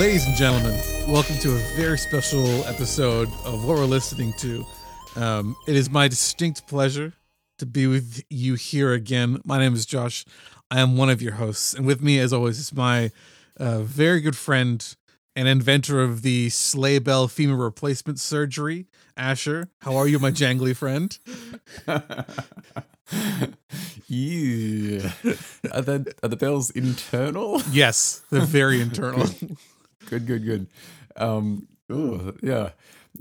[0.00, 4.64] Ladies and gentlemen, welcome to a very special episode of what we're listening to.
[5.14, 7.12] Um, it is my distinct pleasure
[7.58, 9.42] to be with you here again.
[9.44, 10.24] My name is Josh.
[10.70, 13.10] I am one of your hosts, and with me, as always, is my
[13.58, 14.96] uh, very good friend
[15.36, 18.86] and inventor of the sleigh bell femur replacement surgery,
[19.18, 19.68] Asher.
[19.80, 21.18] How are you, my jangly friend?
[24.08, 25.12] yeah.
[25.72, 27.60] Are the, are the bells internal?
[27.70, 29.28] Yes, they're very internal.
[30.10, 30.66] Good, good, good.
[31.16, 31.68] Um,
[32.42, 32.70] yeah.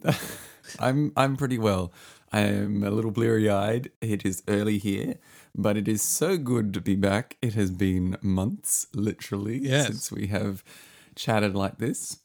[0.79, 1.93] I'm I'm pretty well.
[2.31, 3.91] I am a little bleary eyed.
[4.01, 5.15] It is early here,
[5.55, 7.37] but it is so good to be back.
[7.43, 9.85] It has been months, literally, Yes.
[9.87, 10.63] since we have
[11.15, 12.19] chatted like this.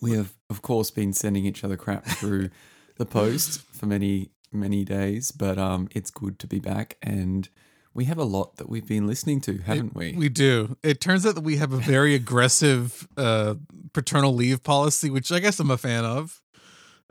[0.00, 2.50] We have, of course, been sending each other crap through
[2.96, 6.96] the post for many, many days, but um, it's good to be back.
[7.02, 7.48] And
[7.94, 10.12] we have a lot that we've been listening to, haven't we?
[10.12, 10.76] We do.
[10.82, 13.54] It turns out that we have a very aggressive uh,
[13.92, 16.40] paternal leave policy, which I guess I'm a fan of.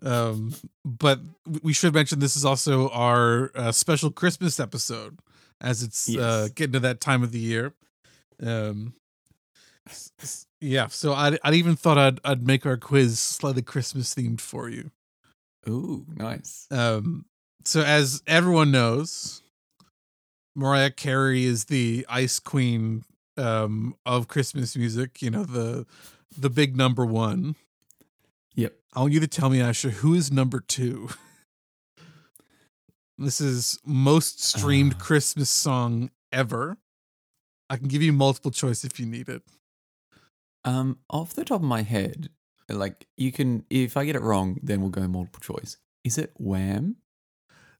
[0.02, 0.54] Um,
[0.86, 1.20] but
[1.64, 5.20] we should mention this is also our uh, special Christmas episode,
[5.60, 7.74] as it's uh, getting to that time of the year.
[8.42, 8.94] Um,
[10.62, 14.70] yeah, so I I even thought I'd I'd make our quiz slightly Christmas themed for
[14.70, 14.92] you.
[15.68, 16.68] Ooh, nice.
[16.72, 17.26] Um,
[17.66, 19.42] so as everyone knows,
[20.58, 23.04] Mariah Carey is the ice queen
[23.38, 25.86] um of Christmas music, you know, the
[26.36, 27.56] the big number one.
[28.56, 28.74] Yep.
[28.96, 31.10] I want you to tell me, Asher, who is number two?
[33.20, 35.04] this is most streamed Ah.
[35.04, 36.78] Christmas song ever.
[37.70, 39.44] I can give you multiple choice if you need it.
[40.66, 42.30] Um, off the top of my head,
[42.68, 45.78] like you can, if I get it wrong, then we'll go multiple choice.
[46.04, 46.98] Is it Wham?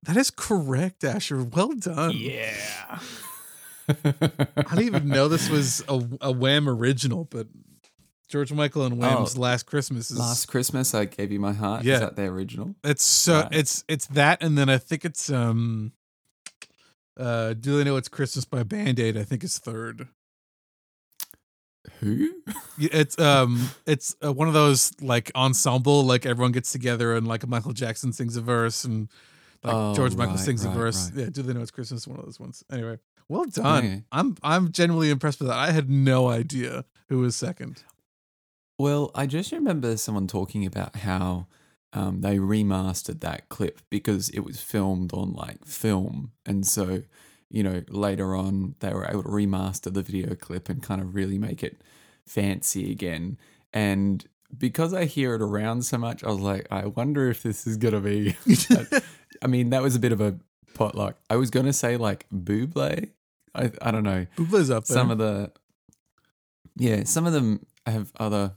[0.04, 1.44] That is correct, Asher.
[1.44, 2.12] Well done.
[2.16, 3.00] Yeah.
[3.90, 7.48] I didn't even know this was a, a Wham original, but
[8.28, 11.84] George Michael and Wham's Oh, Last Christmas is Last Christmas, I gave you my heart.
[11.84, 11.94] Yeah.
[11.96, 12.76] Is that the original?
[12.84, 13.48] it's so Right.
[13.54, 15.94] it's it's that and then I think it's um
[17.18, 20.10] uh Do They Know It's Christmas by Band Aid, I think is third.
[22.02, 22.32] Who?
[22.78, 27.48] It's um it's uh, one of those like ensemble like everyone gets together and like
[27.48, 29.08] Michael Jackson sings a verse and
[29.64, 31.12] like Oh, George Michael right, sings a right, verse.
[31.12, 31.24] right.
[31.26, 32.08] Yeah, Do They Know It's Christmas?
[32.08, 32.64] One of those ones.
[32.72, 33.84] Anyway, well done.
[33.86, 34.04] Okay.
[34.12, 35.58] I'm I'm genuinely impressed with that.
[35.58, 37.84] I had no idea who was second.
[38.80, 41.48] Well, I just remember someone talking about how
[41.94, 47.02] um, they remastered that clip because it was filmed on like film, and so
[47.50, 51.16] you know later on they were able to remaster the video clip and kind of
[51.16, 51.82] really make it
[52.26, 53.38] fancy again.
[53.74, 54.24] And
[54.58, 57.78] because I hear it around so much, I was like, I wonder if this is
[57.78, 58.36] gonna be.
[59.44, 60.38] I mean, that was a bit of a
[60.74, 61.18] potluck.
[61.30, 63.10] I was gonna say like Buble.
[63.56, 64.96] I I don't know Buble's up there.
[64.96, 65.52] some of the
[66.76, 68.54] yeah some of them have other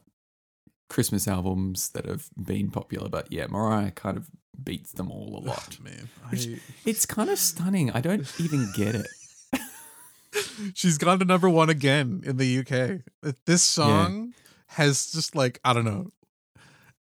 [0.90, 4.28] christmas albums that have been popular but yeah mariah kind of
[4.62, 6.08] beats them all a lot man.
[6.30, 9.06] I- it's kind of stunning i don't even get it
[10.74, 13.34] she's gone to number one again in the UK.
[13.46, 14.34] This song
[14.66, 16.10] has just like I don't know.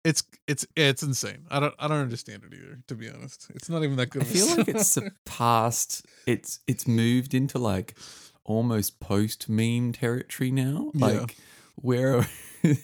[0.06, 1.46] It's it's it's insane.
[1.52, 2.80] I don't I don't understand it either.
[2.88, 4.22] To be honest, it's not even that good.
[4.22, 7.96] i feel like it's surpassed it's it's moved into like
[8.46, 11.06] almost post meme territory now Yeah.
[11.08, 11.36] like
[11.76, 12.28] where
[12.64, 12.78] you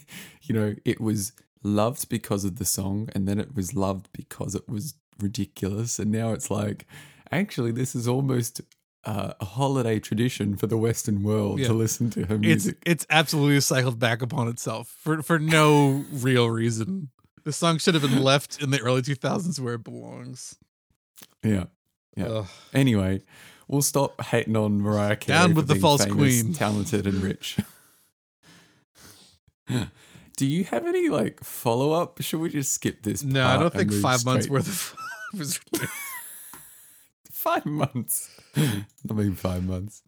[0.54, 1.32] know it was
[1.62, 6.12] loved because of the song and then it was loved because it was ridiculous and
[6.12, 6.86] now it's like
[7.32, 8.60] actually this is almost
[9.06, 11.68] uh, a holiday tradition for the western world Yeah.
[11.68, 16.04] to listen to her it's music it's absolutely cycled back upon itself for for no
[16.12, 17.10] real reason.
[17.44, 20.56] The song should have been left in the early 2000s where it belongs.
[21.44, 21.66] yeah
[22.16, 22.26] Yeah.
[22.26, 22.46] Ugh.
[22.74, 23.22] anyway
[23.68, 26.52] we'll stop hating on mariah carey Down with the false famous, queen.
[26.54, 27.56] talented and rich
[30.36, 33.92] do you have any like follow-up should we just skip this No, I don't think
[33.92, 34.94] five months worth of
[35.38, 35.60] was
[37.36, 38.30] Five months.
[38.56, 40.02] I mean, five months.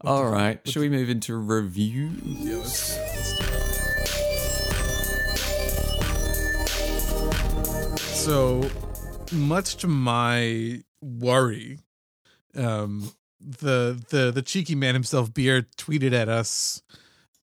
[0.00, 0.60] All right.
[0.68, 2.10] Should we move into review?
[2.24, 3.44] Yeah, let's, let's do.
[7.96, 8.68] So,
[9.32, 11.78] much to my worry,
[12.56, 16.82] um, the the the cheeky man himself, Beer, tweeted at us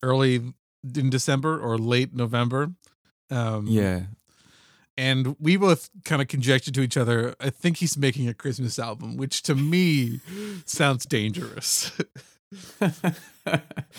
[0.04, 0.54] early
[0.96, 2.72] in December or late November.
[3.30, 4.02] Um, Yeah.
[5.02, 7.34] And we both kind of conjectured to each other.
[7.40, 10.20] I think he's making a Christmas album, which to me
[10.66, 11.92] sounds dangerous.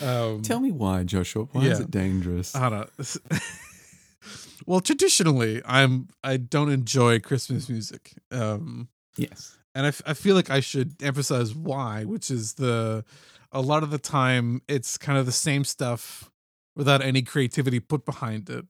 [0.01, 1.43] um, Tell me why, Joshua.
[1.51, 2.55] Why is it dangerous?
[2.55, 3.37] I don't know.
[4.65, 9.57] well, traditionally, I'm I don't enjoy Christmas music, um, yes.
[9.75, 13.03] and I, f- I feel like I should emphasize why, which is the
[13.51, 16.31] a lot of the time it's kind of the same stuff
[16.77, 18.65] without any creativity put behind it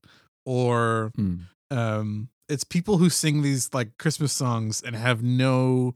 [0.46, 1.44] or Mm.
[1.78, 5.94] Um it's people who sing these like christmas songs and have no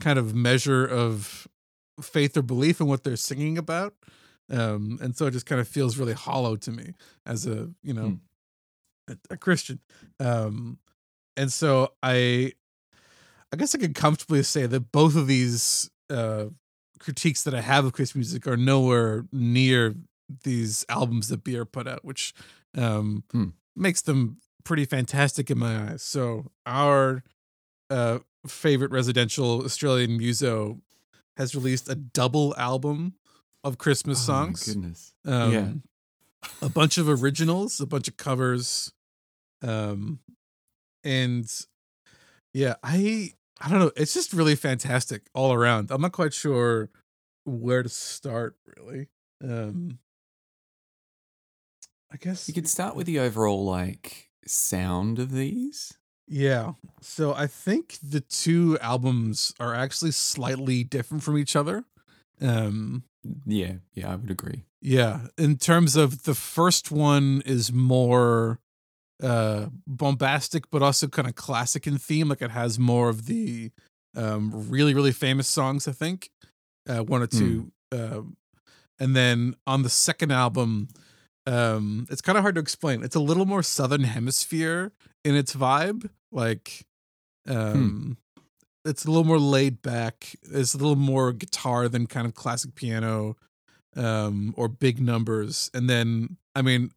[0.00, 1.46] kind of measure of
[2.00, 3.94] faith or belief in what they're singing about
[4.50, 6.92] um and so it just kind of feels really hollow to me
[7.24, 8.18] as a you know Mm.
[9.08, 9.78] a, a christian
[10.20, 10.78] um
[11.36, 12.52] and so i
[13.52, 16.46] i guess i could comfortably say that both of these uh
[17.00, 19.94] critiques that i have of christian music are nowhere near
[20.44, 22.34] these albums that beer put out which
[22.76, 23.48] um Hmm.
[23.74, 27.22] makes them pretty fantastic in my eyes so our
[27.90, 30.80] uh favorite residential australian muso
[31.36, 33.14] has released a double album
[33.64, 35.12] of christmas Oh, songs goodness.
[35.24, 35.72] um, Yeah.
[36.62, 38.92] a bunch of originals, a bunch of covers,
[39.62, 40.20] um,
[41.02, 41.48] and
[42.54, 43.30] yeah, I
[43.60, 43.90] I don't know.
[43.96, 45.90] It's just really fantastic all around.
[45.90, 46.90] I'm not quite sure
[47.44, 49.08] where to start really.
[49.42, 49.98] Um,
[52.12, 55.94] I guess You could start with the overall like sound of these.
[56.28, 56.72] Yeah.
[57.00, 61.84] So I think the two albums are actually slightly different from each other.
[62.40, 63.04] Um
[63.46, 64.64] Yeah, yeah, I would agree.
[64.80, 68.58] yeah, in terms of the first one is more
[69.22, 73.70] uh bombastic but also kind of classic in theme like it has more of the
[74.14, 76.30] um really really famous songs I think.
[76.88, 78.36] Uh one or two um
[78.98, 80.88] and then on the second album
[81.46, 83.02] um it's kind of hard to explain.
[83.02, 84.92] It's a little more southern hemisphere
[85.24, 86.84] in its vibe like
[87.48, 88.16] um
[88.84, 90.36] it's a little more laid back.
[90.42, 93.36] It's a little more guitar than kind of classic piano
[93.96, 95.70] um or big numbers.
[95.74, 96.90] And then I mean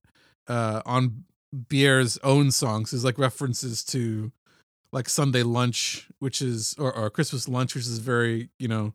[0.48, 1.24] uh on
[1.68, 4.31] Bier's own songs is like references to
[4.92, 8.94] like Sunday lunch, which is or, or Christmas lunch, which is very, you know,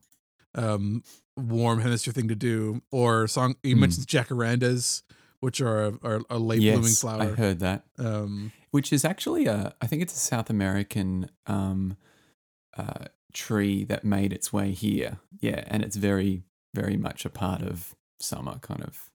[0.55, 1.03] um
[1.37, 2.83] warm hemisphere thing to do.
[2.93, 3.81] Or song he Hmm.
[3.81, 5.03] mentions jacarandas,
[5.45, 7.23] which are a, are a late blooming yes, flower.
[7.23, 7.85] I heard that.
[7.99, 11.97] um Which is actually a, I think it's a South American um,
[12.77, 15.19] uh, tree that made its way here.
[15.41, 16.43] Yeah, and it's very,
[16.75, 19.11] very much a part of summer, kind of.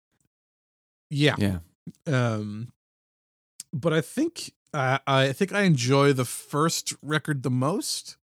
[1.09, 1.35] yeah.
[1.37, 1.59] Yeah.
[2.05, 2.71] um
[3.73, 8.17] but i think uh, i think i enjoy the first record the most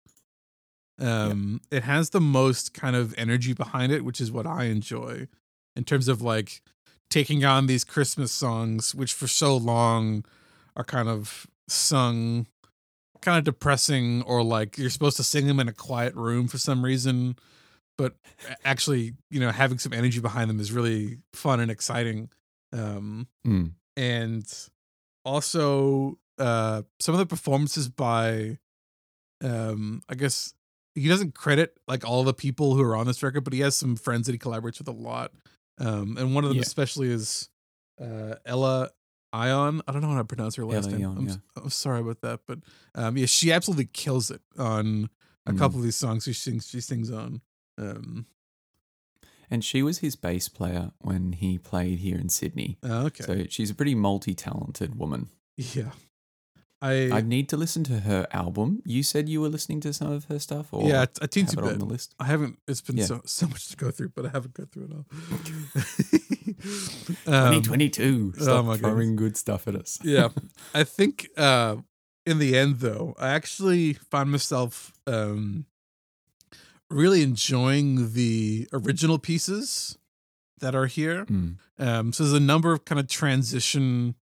[1.00, 5.28] um it has the most kind of energy behind it which is what i enjoy
[5.76, 6.62] in terms of like
[7.10, 10.24] taking on these christmas songs which for so long
[10.76, 12.48] are kind of sung
[13.22, 16.58] kind of depressing or like you're supposed to sing them in a quiet room for
[16.58, 17.36] some reason
[17.98, 18.16] but
[18.64, 22.30] actually you know having some energy behind them is really fun and exciting
[22.74, 23.72] um Mm.
[23.96, 24.46] and
[25.24, 28.58] also uh some of the performances by
[29.44, 30.54] um i guess
[30.94, 33.76] he doesn't credit like all the people who are on this record but he has
[33.76, 35.32] some friends that he collaborates with a lot
[35.80, 36.64] um and one of them Yeah.
[36.64, 37.50] especially is
[38.02, 38.90] uh ella
[39.34, 41.36] ion i don't know how to pronounce her last Ella name Ion, I'm, yeah.
[41.62, 42.60] I'm sorry about that but
[42.96, 45.10] um yeah she absolutely kills it on
[45.46, 45.58] a Mm.
[45.60, 47.42] couple of these songs she sings she sings on
[47.78, 48.26] um
[49.52, 52.78] And she was his bass player when he played here in Sydney.
[52.84, 55.28] uh, okay So she's a pretty multi talented woman.
[55.56, 55.92] yeah
[56.82, 58.82] i, I need to listen to her album.
[58.86, 61.64] You said you were listening to some of her stuff, or yeah a teensy bit
[61.66, 62.14] on the list.
[62.20, 62.60] I haven't.
[62.68, 63.06] It's been Yeah.
[63.06, 65.06] so so much to go through, but I haven't gone through it all.
[67.28, 68.34] um, 2022.
[68.40, 70.00] Stop my throwing good stuff at us.
[70.04, 70.30] yeah,
[70.74, 71.78] I think uh,
[72.26, 75.66] in the end, though, I actually find myself um,
[76.90, 79.98] really enjoying the original pieces
[80.60, 81.26] that are here.
[81.26, 81.58] Mm.
[81.78, 84.16] Um, so there's a number of kind of transition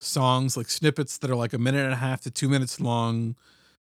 [0.00, 3.36] songs, like snippets that are like a minute and a half to two minutes long.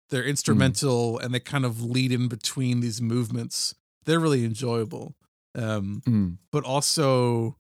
[0.10, 3.76] They're instrumental and they kind of lead in between these movements.
[4.06, 5.16] They're really enjoyable.
[5.56, 6.38] Um, Mm.
[6.52, 7.56] but also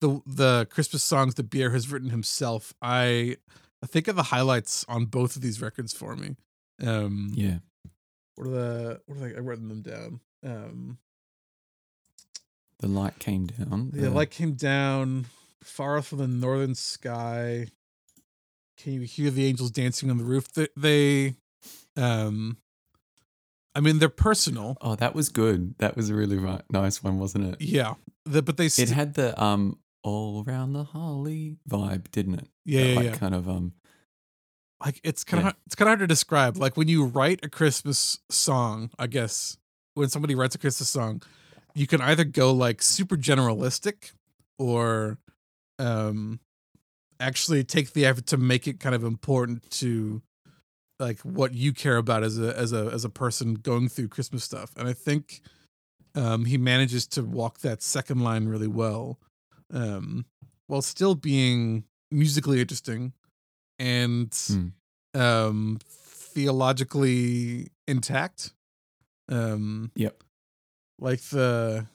[0.00, 2.72] the the Christmas songs that Beer has written himself.
[2.82, 3.36] I
[3.82, 6.36] I think of the highlights on both of these records for me.
[6.80, 7.58] Um, Yeah.
[8.36, 9.34] what are the what are they?
[9.34, 10.20] I written them down.
[10.44, 10.98] Um,
[12.78, 13.90] The light came down.
[13.92, 15.26] The uh, light came down
[15.62, 17.68] far off from the northern sky.
[18.82, 20.52] Can you hear the angels dancing on the roof?
[20.52, 21.34] They, they
[21.96, 22.56] um,
[23.74, 24.76] I mean, they're personal.
[24.80, 25.76] Oh, that was good.
[25.78, 26.38] That was a really
[26.70, 27.60] nice one, wasn't it?
[27.60, 32.48] Yeah, the, but they It had the um all around the holly vibe, didn't it?
[32.64, 33.16] yeah, That, yeah, like yeah.
[33.16, 33.72] kind of um
[34.84, 36.56] Like it's kind of it's kind of hard to describe.
[36.56, 39.56] Like when you write a Christmas song, I guess
[39.94, 41.22] when somebody writes a Christmas song,
[41.74, 44.12] you can either go like super generalistic
[44.58, 45.18] or
[45.78, 46.40] um
[47.22, 50.22] actually take the effort to make it kind of important to
[50.98, 54.44] like what you care about as a as a as a person going through Christmas
[54.44, 54.72] stuff.
[54.76, 55.40] And I think
[56.14, 59.18] um he manages to walk that second line really well.
[59.72, 60.26] Um
[60.66, 63.12] while still being musically interesting
[63.78, 64.72] and Mm.
[65.14, 68.52] um theologically intact.
[69.28, 70.22] Um Yep.
[70.98, 71.86] like the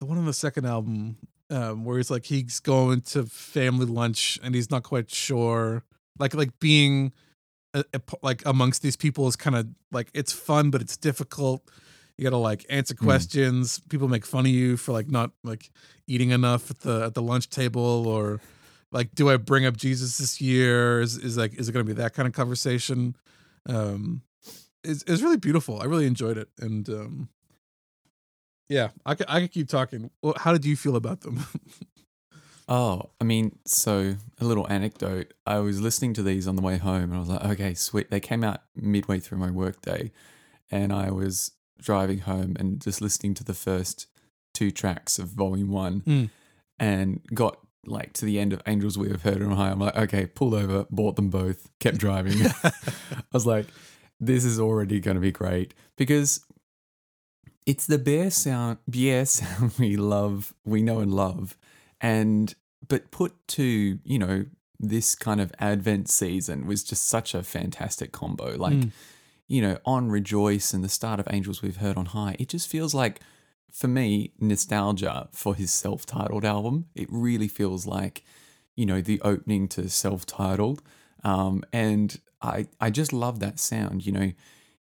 [0.00, 1.16] the one on the second album
[1.50, 5.82] um where he's like he's going to family lunch and he's not quite sure
[6.18, 7.12] like like being
[7.74, 11.68] a, a like amongst these people is kind of like it's fun but it's difficult.
[12.16, 12.98] You gotta like answer Mm.
[13.04, 13.80] questions.
[13.88, 15.70] People make fun of you for like not like
[16.06, 18.40] eating enough at the at the lunch table or
[18.92, 21.00] like do i bring up jesus this year?
[21.00, 23.16] Is, is like is it gonna be that kind of conversation?
[23.68, 24.22] Um
[24.84, 25.80] it's, it's really beautiful.
[25.80, 27.28] I really enjoyed it and um
[28.68, 31.44] yeah i could, I could keep talking well, how did you feel about them
[32.66, 35.34] Oh, I mean, so a little anecdote.
[35.46, 38.10] I was listening to these on the way home and I was like, okay, sweet.
[38.10, 40.12] They came out midway through my workday
[40.70, 44.06] and I was driving home and just listening to the first
[44.54, 46.30] two tracks of volume one Mm.
[46.78, 49.68] and got like to the end of Angels We Have Heard on High.
[49.70, 52.46] I'm like, okay, pulled over, bought them both, kept driving.
[52.64, 52.72] I
[53.30, 53.66] was like,
[54.18, 56.42] this is already going to be great because
[57.66, 61.56] it's the bear sound, bear sound we love, we know and love,
[62.00, 62.54] and
[62.86, 64.46] but put to you know
[64.78, 68.56] this kind of Advent season was just such a fantastic combo.
[68.56, 68.90] Like Mm.
[69.46, 72.68] you know, on Rejoice and the start of Angels We've Heard on High, it just
[72.68, 73.20] feels like
[73.70, 76.86] for me nostalgia for his self-titled album.
[76.94, 78.24] It really feels like
[78.76, 80.82] you know the opening to self-titled,
[81.22, 84.04] um, and I I just love that sound.
[84.06, 84.32] You know,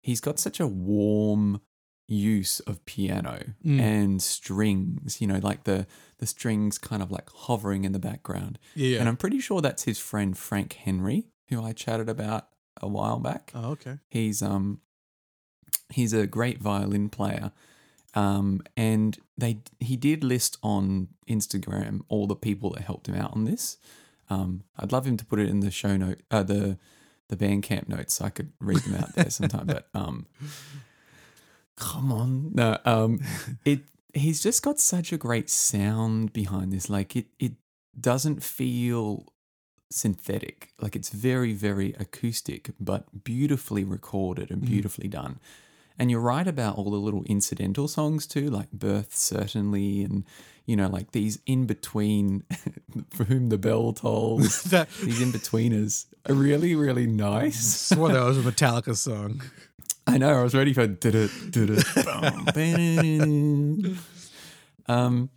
[0.02, 1.62] he's got such a warm
[2.07, 3.79] use of piano Mm.
[3.79, 5.22] and strings.
[5.22, 5.88] You know, like the
[6.19, 8.60] the strings kind of like hovering in the background.
[8.75, 9.00] yeah.
[9.00, 12.48] And I'm pretty sure that's his friend Frank Henry, who I chatted about
[12.81, 13.51] a while back.
[13.55, 14.79] oh okay He's um
[15.89, 17.51] he's a great violin player.
[18.15, 23.33] Um, and they he did list on Instagram all the people that helped him out
[23.33, 23.77] on this.
[24.29, 26.77] Um, I'd love him to put it in the show note, uh, the
[27.29, 29.65] the Bandcamp notes, so I could read them out there sometime.
[29.65, 30.27] But um,
[31.75, 33.20] come on, no, um,
[33.65, 33.82] it
[34.13, 36.89] he's just got such a great sound behind this.
[36.89, 37.53] Like it it
[38.00, 39.25] doesn't feel
[39.92, 40.72] synthetic.
[40.80, 44.68] Like it's very, very acoustic, but beautifully recorded and Mhm.
[44.68, 45.39] beautifully done.
[46.00, 50.24] And you're right about all the little incidental songs too, like Birth Certainly, and
[50.65, 52.44] you know, like these in between
[53.12, 54.63] for whom the bell tolls.
[54.74, 57.88] that these in betweeners are really, really nice.
[57.89, 59.42] swore that was a metallica song
[60.05, 60.39] I know.
[60.39, 61.86] I was ready for did it, did it.
[64.88, 65.29] Um,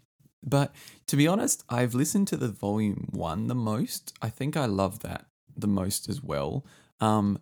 [0.42, 0.75] but
[1.06, 4.12] to be honest, I've listened to the volume one the most.
[4.20, 6.64] I think I love that the most as well.
[7.00, 7.38] Um,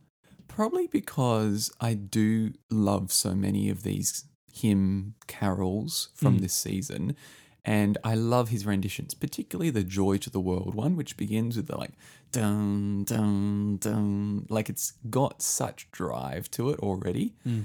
[0.49, 6.41] probably because I do love so many of these hymn carols from Mm.
[6.43, 7.17] this season.
[7.65, 11.67] And I love his renditions, particularly the Joy to the World one, which begins with
[11.67, 11.93] the like
[12.31, 14.47] dun dun dun.
[14.51, 17.35] Like it's got such drive to it already.
[17.47, 17.65] Mm.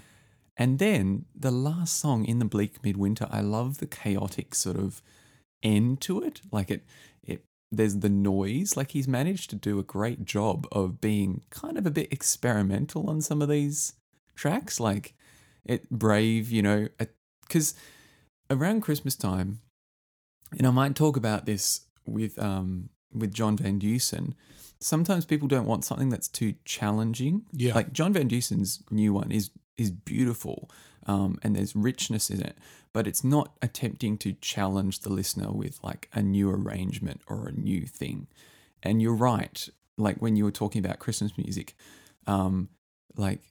[0.55, 5.01] And then the last song in the bleak midwinter, I love the chaotic sort of
[5.63, 6.41] end to it.
[6.49, 6.83] Like it
[7.21, 8.77] it there's the noise.
[8.77, 13.09] Like he's managed to do a great job of being kind of a bit experimental
[13.09, 13.93] on some of these
[14.35, 14.79] tracks.
[14.79, 15.13] Like
[15.65, 16.87] it brave, you know,
[17.41, 17.75] because
[18.49, 19.59] around Christmas time,
[20.57, 24.33] and I might talk about this with um with John Van Deusen.
[24.79, 27.45] Sometimes people don't want something that's too challenging.
[27.51, 30.69] yeah Like John Van Deusen's new one is is beautiful,
[31.05, 32.57] um, and there's richness in it,
[32.93, 37.51] but it's not attempting to challenge the listener with like a new arrangement or a
[37.53, 38.27] new thing.
[38.83, 39.67] And you're right.
[39.97, 41.75] Like when you were talking about Christmas music,
[42.27, 42.69] um,
[43.15, 43.41] like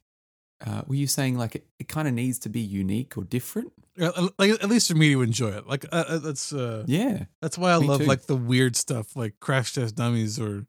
[0.67, 3.73] uh, were you saying like it, it kind of needs to be unique or different?
[3.97, 6.85] Yeah, at- like at least for me to enjoy it like uh, uh, that's uh
[6.87, 8.07] Yeah, That's why I love too.
[8.07, 10.67] like the weird stuff, like Crash Test Dummies, or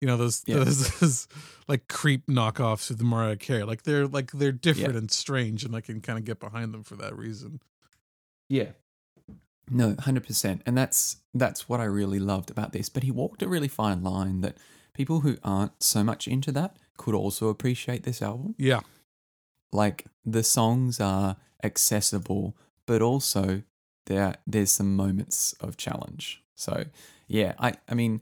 [0.00, 0.56] you know those Yeah.
[0.64, 1.28] those, those
[1.68, 3.64] like creep knockoffs of the Mariah Carey.
[3.64, 6.82] Like they're like they're different and strange, and I can kind of get behind them
[6.84, 7.60] for that reason.
[8.48, 8.70] Yeah.
[9.72, 12.88] No, hundred percent, and that's that's what I really loved about this.
[12.88, 14.56] But he walked a really fine line that
[14.94, 18.56] people who aren't so much into that could also appreciate this album.
[18.58, 18.80] Yeah,
[19.72, 23.62] Like the songs are accessible, but also
[24.06, 26.42] there there's some moments of challenge.
[26.54, 26.84] So
[27.26, 28.20] yeah, I I mean,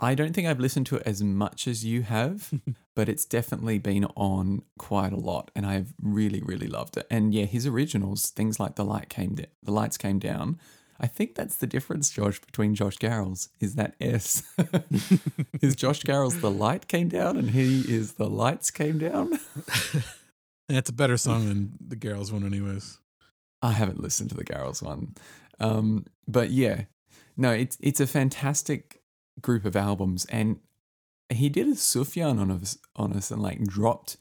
[0.00, 2.52] I don't think I've listened to it as much as you have,
[2.94, 7.06] but it's definitely been on quite a lot, and I've really really loved it.
[7.10, 10.58] And yeah, his originals, things like the light came da- the lights came down.
[11.00, 14.44] I think that's the difference, Josh, between Josh Garrels is that S.
[15.60, 19.40] is Josh Garrels the light came down, and he is the lights came down.
[20.68, 22.98] it's a better song than the Garrels one, anyways.
[23.62, 25.14] I haven't listened to the Garrels one.
[25.60, 26.82] Um, but yeah,
[27.36, 29.02] no, it's it's a fantastic
[29.40, 30.58] group of albums, and
[31.30, 34.16] he did a Sufjan on us on us and like dropped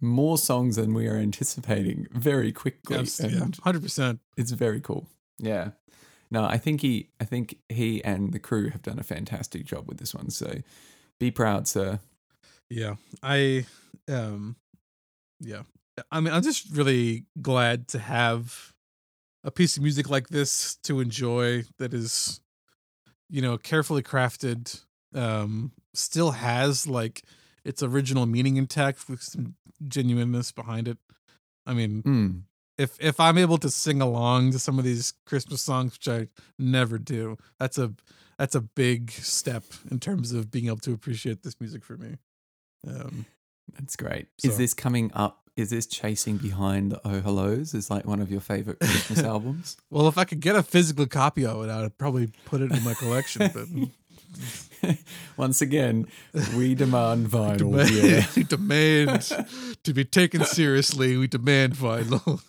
[0.00, 2.96] more songs than we are anticipating very quickly.
[2.96, 4.20] Yes, and yeah, hundred percent.
[4.36, 5.08] it's very cool.
[5.38, 5.70] Yeah.
[6.30, 9.88] No, I think he I think he and the crew have done a fantastic job
[9.88, 10.30] with this one.
[10.30, 10.58] So
[11.18, 11.98] be proud, sir.
[12.68, 13.66] Yeah, I,
[14.08, 14.54] um,
[15.40, 15.62] yeah.
[16.10, 18.72] I mean, I'm just really glad to have
[19.44, 22.40] a piece of music like this to enjoy that is,
[23.28, 24.82] you know, carefully crafted.
[25.14, 27.22] Um, still has like
[27.64, 29.56] its original meaning intact with some
[29.88, 30.98] genuineness behind it.
[31.66, 32.42] I mean, Mm.
[32.78, 36.28] if if I'm able to sing along to some of these Christmas songs, which I
[36.58, 37.92] never do, that's a
[38.38, 42.16] that's a big step in terms of being able to appreciate this music for me.
[42.86, 43.26] Um,
[43.78, 44.26] That's great.
[44.38, 45.36] So- Is this coming up?
[45.56, 47.74] Is this chasing behind the Oh Hellos?
[47.74, 49.76] Is like one of your favorite Christmas albums?
[49.90, 52.82] well, if I could get a physical copy of it, I'd probably put it in
[52.84, 53.50] my collection.
[53.52, 54.96] But
[55.36, 56.06] Once again,
[56.56, 57.76] we demand vinyl.
[57.90, 58.26] Yeah.
[58.26, 61.16] demand, we demand to be taken seriously.
[61.18, 62.40] We demand vinyl.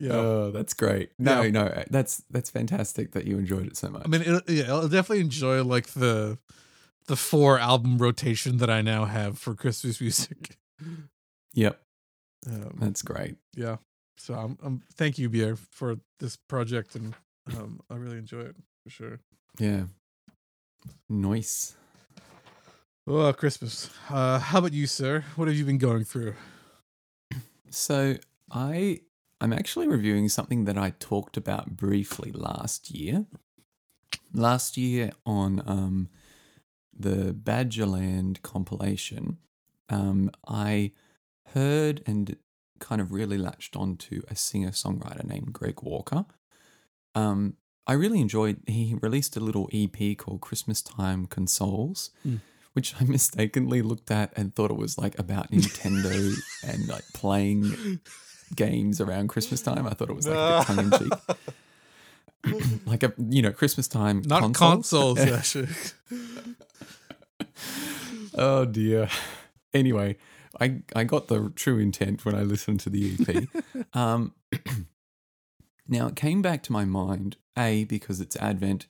[0.00, 0.12] Yeah.
[0.12, 1.10] Oh, that's great.
[1.18, 1.50] No, Yeah.
[1.50, 4.02] no, that's that's fantastic that you enjoyed it so much.
[4.04, 6.38] I mean, yeah, I'll definitely enjoy like the
[7.08, 10.56] the four album rotation that I now have for Christmas music.
[11.54, 11.80] yep,
[12.46, 13.36] Um, that's great.
[13.56, 13.76] yeah.
[14.16, 17.14] So I'm, I'm thank you, Pierre, for this project, and
[17.56, 19.20] um, I really enjoy it for sure.
[19.58, 19.84] Yeah,
[21.08, 21.74] nice.
[23.06, 23.90] Oh, Christmas.
[24.10, 25.24] Uh, how about you, sir?
[25.36, 26.34] What have you been going through?
[27.70, 28.16] So
[28.50, 29.00] I
[29.40, 33.26] I'm actually reviewing something that I talked about briefly last year.
[34.34, 36.08] Last year on um,
[36.98, 39.38] the Badgerland compilation,
[39.88, 40.92] um, I
[41.54, 42.36] heard and
[42.80, 46.26] kind of really latched onto a singer songwriter named Greg Walker.
[47.14, 47.54] Um,
[47.86, 48.60] I really enjoyed.
[48.66, 52.40] He released a little EP called Christmas Time Consoles, Mm.
[52.74, 56.34] which I mistakenly looked at and thought it was like about Nintendo
[56.66, 58.00] and like playing
[58.54, 59.86] games around Christmas time.
[59.86, 61.12] I thought it was like a tongue in cheek,
[62.86, 64.22] like a you know Christmas time.
[64.26, 64.90] Not consoles.
[64.90, 65.68] consoles, actually.
[68.38, 69.08] Oh dear.
[69.74, 70.16] Anyway,
[70.58, 73.84] I I got the true intent when I listened to the EP.
[73.94, 74.32] um,
[75.86, 78.86] now it came back to my mind a because it's Advent,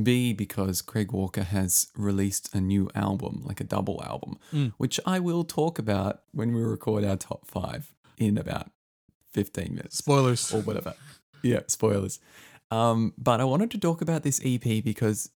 [0.00, 4.72] b because Greg Walker has released a new album, like a double album, Mm.
[4.76, 8.70] which I will talk about when we record our top five in about
[9.32, 10.52] fifteen minutes Spoilers.
[10.52, 10.92] or whatever.
[11.42, 12.20] Yeah, spoilers.
[12.70, 15.30] Um, but I wanted to talk about this EP because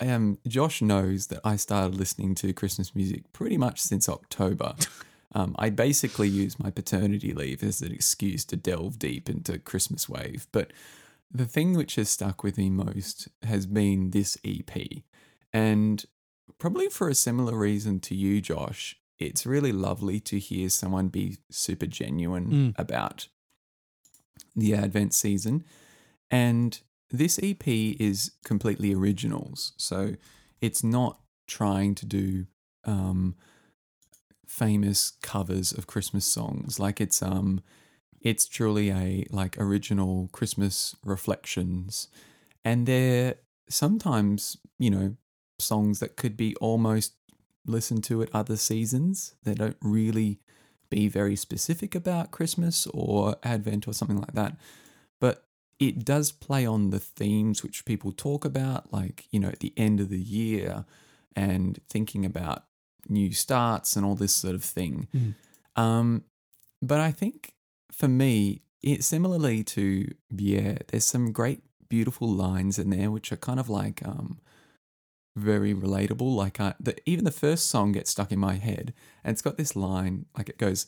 [0.00, 4.74] um, Josh knows that I started listening to Christmas music pretty much since October.
[5.32, 10.08] Um, I basically use my paternity leave as an excuse to delve deep into Christmas
[10.08, 10.46] wave.
[10.50, 10.72] But
[11.30, 14.70] the thing which has stuck with me most has been this EP.
[15.52, 16.06] And
[16.56, 21.36] probably for a similar reason to you, Josh, it's really lovely to hear someone be
[21.50, 22.74] super genuine Mm.
[22.78, 23.28] about
[24.54, 25.64] the Advent season.
[26.30, 29.72] And this EP is completely originals.
[29.76, 30.14] So
[30.60, 32.46] it's not trying to do
[32.84, 33.36] um,
[34.46, 36.78] famous covers of Christmas songs.
[36.78, 37.60] Like it's um
[38.20, 42.08] it's truly a like original Christmas reflections.
[42.64, 43.36] And they're
[43.68, 45.16] sometimes, you know,
[45.58, 47.14] songs that could be almost
[47.66, 49.34] listened to at other seasons.
[49.44, 50.40] They don't really
[50.88, 54.56] be very specific about Christmas or Advent or something like that.
[55.20, 55.45] But
[55.78, 59.72] it does play on the themes which people talk about, like, you know, at the
[59.76, 60.84] end of the year
[61.34, 62.64] and thinking about
[63.08, 65.08] new starts and all this sort of thing.
[65.14, 65.34] Mhm.
[65.80, 66.24] Um,
[66.80, 67.54] but I think
[67.92, 73.36] for me, it similarly to Bier, there's some great, beautiful lines in there which are
[73.36, 74.40] kind of like um,
[75.36, 76.34] very relatable.
[76.34, 79.56] Like I, the, even the first song gets stuck in my head, and it's got
[79.56, 80.86] this line like it goes.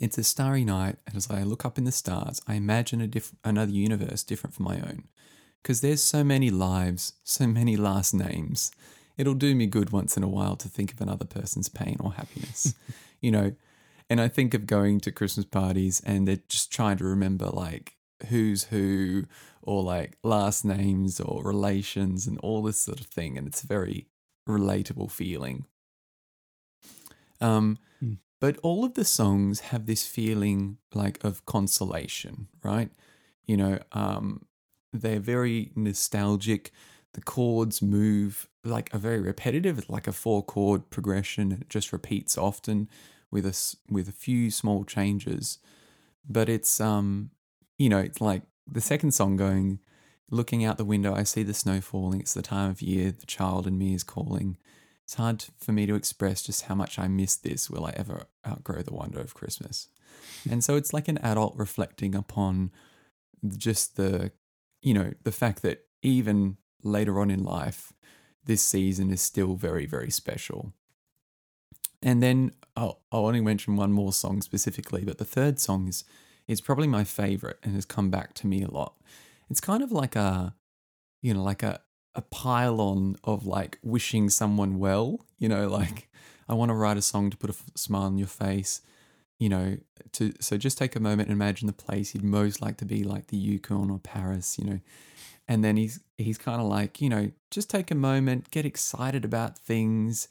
[0.00, 3.06] It's a starry night, and as I look up in the stars, I imagine a
[3.06, 5.04] diff- another universe different from my own.
[5.62, 8.72] Because there's so many lives, so many last names.
[9.18, 12.14] It'll do me good once in a while to think of another person's pain or
[12.14, 12.74] happiness,
[13.20, 13.52] you know.
[14.08, 17.96] And I think of going to Christmas parties and they're just trying to remember like
[18.28, 19.26] who's who
[19.62, 23.36] or like last names or relations and all this sort of thing.
[23.36, 24.08] And it's a very
[24.48, 25.66] relatable feeling.
[27.40, 28.14] Um, Hmm.
[28.40, 32.90] But all of the songs have this feeling like of consolation, right?
[33.46, 34.46] You know, um,
[34.92, 36.72] they're very nostalgic.
[37.12, 41.52] The chords move like a very repetitive, like a four chord progression.
[41.52, 42.88] It just repeats often
[43.30, 45.58] with a with a few small changes,
[46.28, 47.30] but it's um
[47.78, 49.80] you know, it's like the second song going,
[50.30, 52.20] looking out the window, I see the snow falling.
[52.20, 53.10] It's the time of year.
[53.10, 54.56] The child in me is calling.
[55.10, 57.68] It's hard for me to express just how much I miss this.
[57.68, 59.88] Will I ever outgrow the wonder of Christmas?
[60.48, 62.70] and so it's like an adult reflecting upon
[63.56, 64.30] just the,
[64.82, 67.92] you know, the fact that even later on in life,
[68.44, 70.74] this season is still very, very special.
[72.00, 76.04] And then I'll, only mention one more song specifically, but the third song is,
[76.46, 78.94] is probably my favorite and has come back to me a lot.
[79.50, 80.54] It's kind of like a,
[81.20, 81.80] you know, like a,
[82.14, 86.08] a pile-on of like wishing someone well, you know, like
[86.48, 88.82] I want to write a song to put a f- smile on your face,
[89.38, 89.78] you know,
[90.12, 93.04] to so just take a moment and imagine the place you'd most like to be,
[93.04, 94.80] like the Yukon or Paris, you know,
[95.48, 99.24] and then he's he's kind of like, you know, just take a moment, get excited
[99.24, 100.28] about things,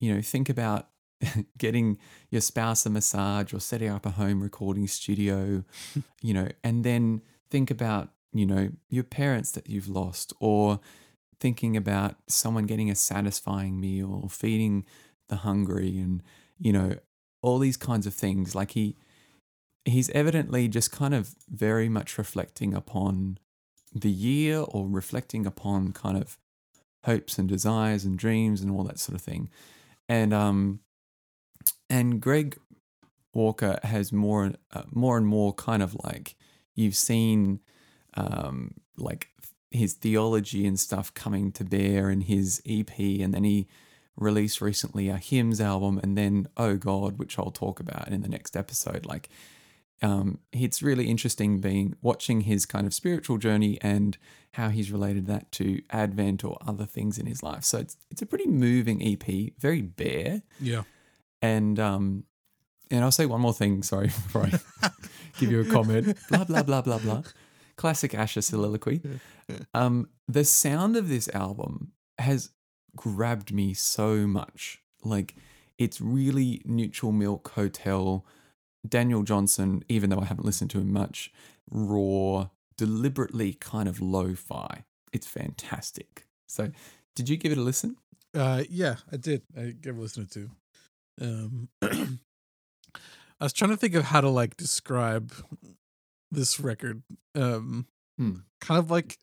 [0.00, 0.88] you know, think about
[1.58, 1.98] getting
[2.30, 5.64] your spouse a massage or setting up a home recording studio,
[6.22, 10.80] you know, and then think about, you know, your parents that you've lost or
[11.40, 14.84] thinking about someone getting a satisfying meal or feeding
[15.28, 16.22] the hungry and,
[16.58, 16.96] you know,
[17.42, 18.54] all these kinds of things.
[18.54, 18.96] Like he
[19.84, 23.38] he's evidently just kind of very much reflecting upon
[23.94, 26.38] the year or reflecting upon kind of
[27.04, 29.48] hopes and desires and dreams and all that sort of thing.
[30.08, 30.80] And um
[31.88, 32.58] and Greg
[33.34, 36.34] Walker has more uh, more and more kind of like
[36.74, 37.60] you've seen
[38.14, 39.28] um, like
[39.70, 43.66] his theology and stuff coming to bear in his EP, and then he
[44.16, 48.28] released recently a hymns album, and then Oh God, which I'll talk about in the
[48.28, 49.06] next episode.
[49.06, 49.28] Like,
[50.02, 54.16] um, it's really interesting being watching his kind of spiritual journey and
[54.52, 57.64] how he's related that to Advent or other things in his life.
[57.64, 60.42] So it's it's a pretty moving EP, very bare.
[60.60, 60.82] Yeah.
[61.42, 62.24] And um,
[62.90, 63.82] and I'll say one more thing.
[63.82, 64.48] Sorry, before
[64.82, 64.90] I
[65.38, 66.16] give you a comment.
[66.28, 67.22] Blah blah blah blah blah.
[67.76, 69.00] Classic Asher soliloquy.
[69.74, 72.50] Um, the sound of this album has
[72.96, 74.82] grabbed me so much.
[75.04, 75.34] Like
[75.78, 78.24] it's really neutral milk hotel.
[78.88, 81.32] Daniel Johnston, even though I haven't listened to him much,
[81.70, 84.84] raw, deliberately kind of lo-fi.
[85.12, 86.26] It's fantastic.
[86.46, 86.70] So,
[87.16, 87.96] did you give it a listen?
[88.34, 89.42] Uh, yeah, I did.
[89.56, 90.50] I gave a listen to.
[91.20, 91.68] Um,
[93.40, 95.32] I was trying to think of how to like describe
[96.30, 97.02] this record.
[97.34, 98.38] Um, Hmm.
[98.60, 99.16] kind of like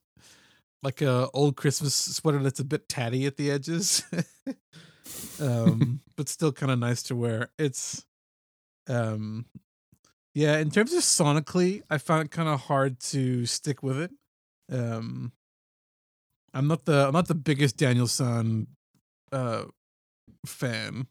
[0.86, 4.04] like a old Christmas sweater that's a bit tatty at the edges,
[5.42, 7.50] um, but still kind of nice to wear.
[7.58, 8.06] It's,
[8.88, 9.46] um,
[10.36, 10.60] yeah.
[10.60, 14.12] In terms of sonically, I found it kind of hard to stick with it.
[14.72, 15.32] Um,
[16.54, 18.68] I'm not the I'm not the biggest Danielson
[19.32, 19.64] uh
[20.46, 21.08] fan.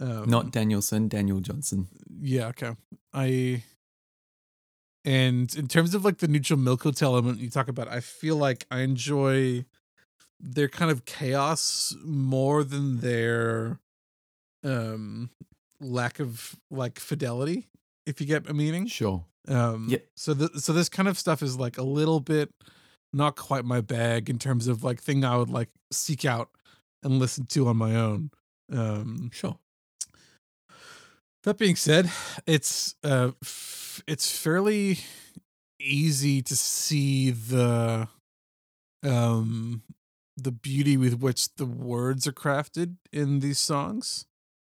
[0.00, 1.86] Um, Not Danielson, Daniel Johnston.
[2.20, 2.72] yeah, okay.
[3.14, 3.62] I
[5.04, 8.36] and in terms of like the neutral milk hotel element you talk about, I feel
[8.36, 9.64] like I enjoy
[10.40, 13.78] their kind of chaos more than their
[14.64, 15.30] um
[15.80, 17.68] lack of like fidelity,
[18.06, 18.86] if you get a meaning.
[18.86, 19.24] Sure.
[19.48, 20.06] Um Yep.
[20.16, 22.50] so the, so this kind of stuff is like a little bit
[23.12, 26.48] not quite my bag in terms of like thing I would like seek out
[27.02, 28.30] and listen to on my own.
[28.72, 29.58] Um Sure.
[31.44, 32.10] that being said,
[32.46, 34.98] it's uh f- it's fairly
[35.80, 38.08] easy to see the
[39.02, 39.82] um
[40.36, 44.26] the beauty with which the words are crafted in these songs.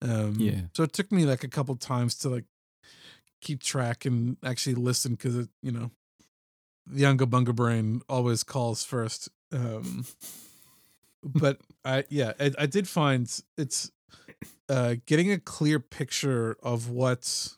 [0.01, 0.61] Um Yeah.
[0.75, 2.45] So it took me like a couple times to like
[3.41, 5.91] keep track and actually listen because it, you know,
[6.87, 9.29] the Unga Bunga brain always calls first.
[9.51, 10.05] Um
[11.23, 13.91] but I yeah, I, I did find it's
[14.69, 17.49] uh getting a clear picture of what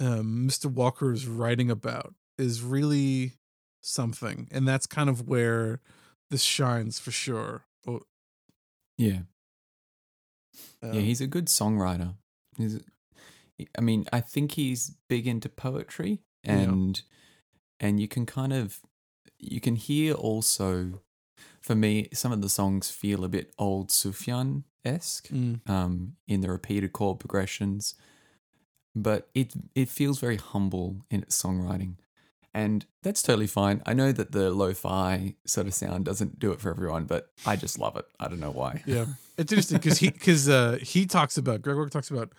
[0.00, 0.66] um Mr.
[0.66, 3.34] Walker is writing about is really
[3.82, 4.48] something.
[4.50, 5.80] And that's kind of where
[6.30, 7.64] this shines for sure.
[7.86, 8.00] Oh,
[8.98, 9.20] Yeah.
[10.82, 12.14] um, yeah, he's a good songwriter.
[12.56, 12.80] He's,
[13.76, 16.52] I mean, I think he's big into poetry, Yeah.
[16.60, 17.02] and
[17.78, 18.80] and you can kind of
[19.38, 21.02] you can hear also.
[21.62, 26.40] For me, some of the songs feel a bit old Sufjan esque mm, um, in
[26.40, 27.94] the repeated chord progressions,
[28.94, 31.94] but it it feels very humble in its songwriting,
[32.52, 33.82] and that's totally fine.
[33.86, 37.56] I know that the lo-fi sort of sound doesn't do it for everyone, but I
[37.56, 38.06] just love it.
[38.18, 38.82] I don't know why.
[38.86, 39.06] yeah.
[39.38, 42.32] It's interesting because he because uh he talks about Greg talks about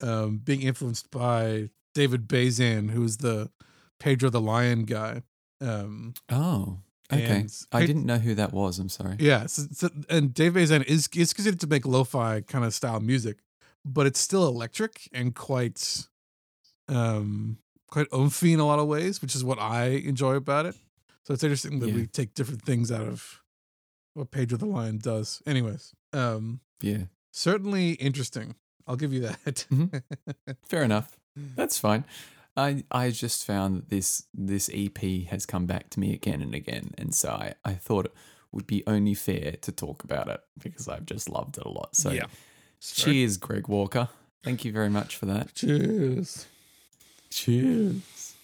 [0.00, 3.50] um being influenced by David Bazan, who's the
[3.98, 5.22] Pedro the Lion guy.
[5.60, 6.78] Um Oh,
[7.12, 7.24] okay.
[7.40, 8.78] And I didn't know who that was.
[8.78, 9.16] I'm sorry.
[9.18, 13.00] Yeah, so, so, and Dave Bazan is is considered to make lo-fi kind of style
[13.00, 13.38] music,
[13.84, 16.06] but it's still electric and quite,
[16.88, 17.58] um,
[17.90, 20.74] quite oomphy in a lot of ways, which is what I enjoy about it.
[21.24, 21.94] So it's interesting that Yeah.
[21.94, 23.42] we take different things out of
[24.14, 25.42] what Pedro the Lion does.
[25.46, 27.04] Anyways, um, Yeah.
[27.32, 28.56] certainly interesting.
[28.86, 29.66] I'll give you that.
[29.70, 30.02] Mhm.
[30.62, 31.16] Fair enough.
[31.36, 32.04] That's fine.
[32.56, 36.54] I I just found that this this EP has come back to me again and
[36.54, 38.12] again, and so I, I thought it
[38.52, 41.96] would be only fair to talk about it because I've just loved it a lot.
[41.96, 42.26] So yeah.
[42.80, 44.08] Cheers, Greg Walker.
[44.42, 45.54] Thank you very much for that.
[45.54, 46.46] Cheers.
[47.30, 48.34] Cheers.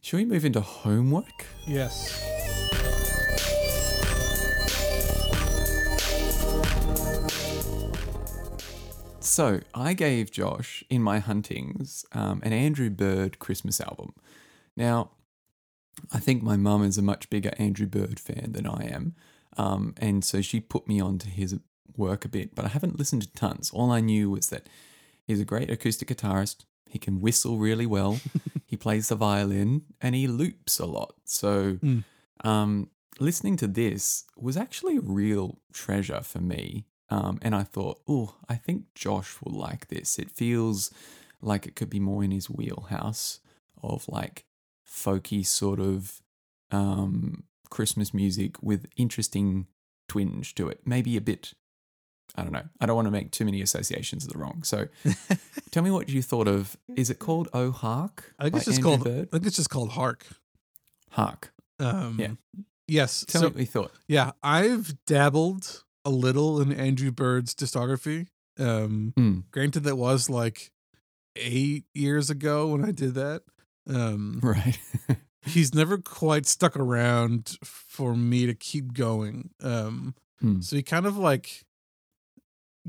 [0.00, 1.46] Shall we move into homework?
[1.66, 2.20] Yes.
[9.20, 14.12] So I gave Josh in my huntings um, an Andrew Bird Christmas album.
[14.76, 15.12] Now,
[16.12, 19.14] I think my mum is a much bigger Andrew Bird fan than I am,
[19.56, 21.58] um, and so she put me onto his
[21.96, 22.54] work a bit.
[22.54, 23.70] But I haven't listened to tons.
[23.72, 24.68] All I knew was that
[25.26, 26.64] he's a great acoustic guitarist.
[26.88, 28.18] He can whistle really well.
[28.66, 31.14] he plays the violin and he loops a lot.
[31.24, 32.04] So, Mm.
[32.44, 32.90] um,
[33.20, 36.86] listening to this was actually a real treasure for me.
[37.08, 40.18] Um, and I thought, oh, I think Josh will like this.
[40.18, 40.90] It feels
[41.42, 43.40] like it could be more in his wheelhouse
[43.82, 44.44] of like
[44.88, 46.22] folky sort of
[46.70, 49.66] um, Christmas music with interesting
[50.08, 50.80] twinge to it.
[50.86, 51.52] Maybe a bit,
[52.36, 52.62] I don't know.
[52.80, 54.62] I don't want to make too many associations that are wrong.
[54.64, 54.88] So
[55.70, 56.76] tell me what you thought of.
[56.96, 58.34] Is it called Oh Hark?
[58.38, 59.04] I think it's just Andrew called.
[59.04, 59.28] Bird?
[59.28, 60.26] I think it's just called Hark.
[61.10, 61.52] Hark.
[61.78, 62.32] Um, Yeah.
[62.88, 63.24] Yes.
[63.28, 63.92] Tell so me what you thought.
[64.08, 68.28] yeah, I've dabbled a little in Andrew Bird's discography.
[68.58, 70.72] Um, Mm, granted, that was like
[71.36, 73.42] eight years ago when I did that.
[73.88, 74.78] Um, right.
[75.44, 79.50] he's never quite stuck around for me to keep going.
[79.62, 80.62] Um, Mm.
[80.64, 81.64] so he kind of like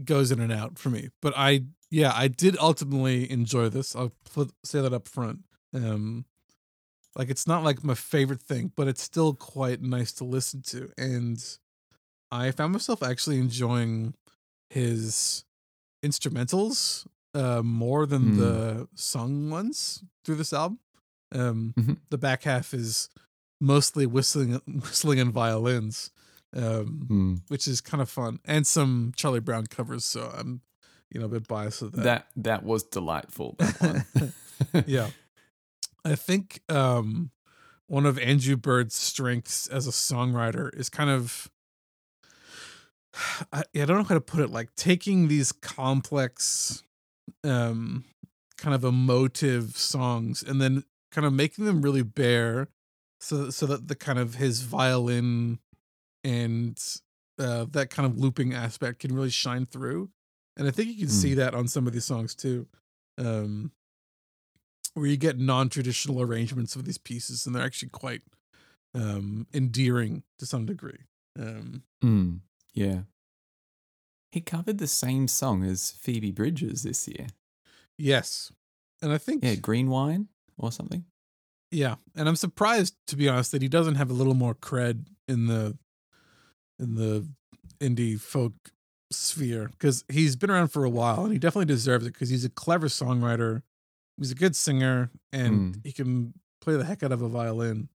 [0.03, 1.09] goes in and out for me.
[1.21, 3.95] But I, yeah, I did ultimately enjoy this.
[3.95, 5.39] I'll put, say that up front.
[5.73, 6.25] Um,
[7.15, 10.91] like it's not like my favorite thing, but it's still quite nice to listen to.
[10.97, 11.43] And
[12.31, 14.15] I found myself actually enjoying
[14.69, 15.45] his
[16.03, 18.37] instrumentals uh, more than Mm.
[18.37, 20.79] the sung ones through this album.
[21.31, 21.97] Um, Mhm.
[22.09, 23.09] The back half is
[23.59, 26.11] mostly whistling, whistling and violins,
[26.53, 27.41] um, Mm.
[27.49, 30.05] which is kind of fun, and some Charlie Brown covers.
[30.05, 30.61] So I'm,
[31.09, 32.03] you know, a bit biased with that.
[32.03, 33.55] That that was delightful.
[33.59, 34.05] That
[34.71, 34.83] one.
[34.87, 35.09] yeah,
[36.05, 37.31] I think um,
[37.87, 41.49] one of Andrew Bird's strengths as a songwriter is kind of.
[43.53, 44.49] I, I don't know how to put it.
[44.49, 46.83] Like taking these complex,
[47.43, 48.05] um,
[48.57, 52.69] kind of emotive songs and then kind of making them really bare,
[53.19, 55.59] so so that the kind of his violin
[56.23, 56.77] and
[57.39, 60.09] uh, that kind of looping aspect can really shine through.
[60.57, 61.21] And I think you can Mm.
[61.21, 62.67] see that on some of these songs too,
[63.17, 63.71] um,
[64.93, 68.21] where you get non-traditional arrangements of these pieces, and they're actually quite
[68.95, 70.99] um, endearing to some degree.
[71.39, 72.41] Um, Mm,
[72.75, 73.03] yeah.
[74.31, 77.27] He covered the same song as Phoebe Bridgers this year.
[77.97, 78.51] yes,
[79.01, 81.05] and I think Yeah, Green Wine or something.
[81.71, 85.07] Yeah, and I'm surprised to be honest that he doesn't have a little more cred
[85.27, 85.75] in the
[86.79, 87.27] in the
[87.79, 88.53] indie folk
[89.11, 92.45] sphere because he's been around for a while and he definitely deserves it because he's
[92.45, 93.61] a clever songwriter,
[94.17, 95.85] he's a good singer, and Mm.
[95.85, 97.89] he can play the heck out of a violin.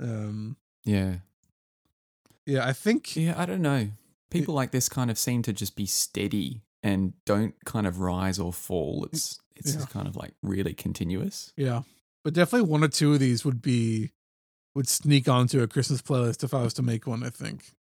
[0.00, 1.18] Um, Yeah.
[2.44, 3.90] yeah, I think Yeah, I don't know.
[4.30, 8.38] People like this kind of seem to just be steady and don't kind of rise
[8.38, 9.04] or fall.
[9.12, 9.76] It's it's Yeah.
[9.80, 11.52] just kind of like really continuous.
[11.56, 11.82] yeah,
[12.24, 14.10] but definitely one or two of these would be
[14.74, 17.22] would sneak onto a Christmas playlist if I was to make one.
[17.22, 17.72] I think.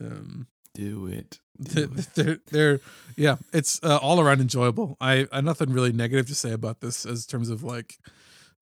[0.00, 1.38] Um, Do it.
[1.58, 2.08] they're, it.
[2.14, 2.80] they're, they're
[3.16, 7.04] yeah it's uh, all around enjoyable i i nothing really negative to say about this
[7.04, 7.98] as terms of like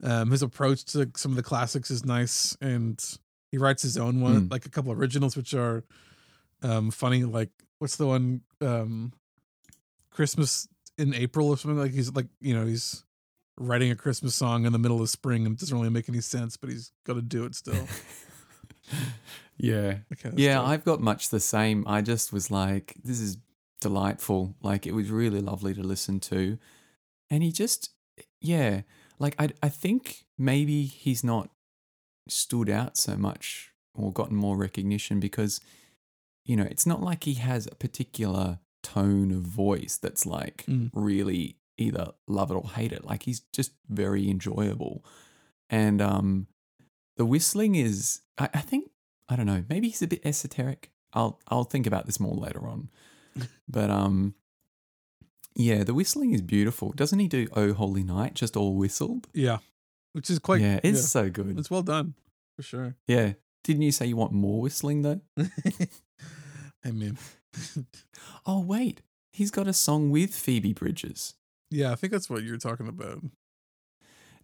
[0.02, 3.18] um his approach to some of the classics is nice and
[3.52, 4.50] he writes his own one Mm.
[4.50, 5.84] like a couple originals which are
[6.64, 9.12] um funny like what's the one um
[10.10, 13.04] christmas in april or something like he's like you know he's
[13.58, 16.20] writing a christmas song in the middle of spring and it doesn't really make any
[16.20, 17.86] sense but he's got to do it still
[19.58, 19.98] yeah.
[20.36, 20.62] Yeah.
[20.62, 21.84] I've got much the same.
[21.86, 23.38] I just was like, this is
[23.80, 24.54] delightful.
[24.62, 26.58] Like it was really lovely to listen to.
[27.30, 27.90] And he just
[28.40, 28.82] yeah,
[29.18, 31.50] like I I think maybe he's not
[32.28, 35.60] stood out so much or gotten more recognition because
[36.44, 40.90] you know, it's not like he has a particular tone of voice that's like Mm.
[40.94, 43.04] really either love it or hate it.
[43.04, 45.04] Like he's just very enjoyable.
[45.70, 46.46] And um
[47.16, 48.90] the whistling is I, I think
[49.28, 50.90] I don't know, maybe he's a bit esoteric.
[51.12, 52.88] I'll I'll think about this more later on.
[53.68, 54.34] but um
[55.54, 56.92] yeah, the whistling is beautiful.
[56.92, 59.28] Doesn't he do Oh Holy Night just all whistled?
[59.34, 59.58] yeah
[60.12, 61.58] which is quite yeah, it's yeah, so good.
[61.58, 62.14] it's well done
[62.56, 62.96] for sure.
[63.06, 63.34] Yeah.
[63.64, 65.20] Didn't you say you want more whistling though?
[66.84, 67.18] I mean,
[68.46, 71.34] Oh wait, he's got a song with Phoebe Bridgers.
[71.70, 73.22] yeah, I think that's what you're talking about.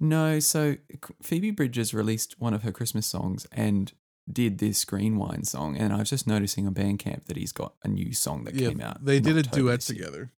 [0.01, 0.77] No, so
[1.23, 3.92] Phoebe Bridgers released one of her Christmas songs and
[4.30, 7.74] did this Green Wine song, and I was just noticing on Bandcamp that he's got
[7.82, 9.04] a new song that yeah, came out.
[9.04, 10.32] they did a duet together.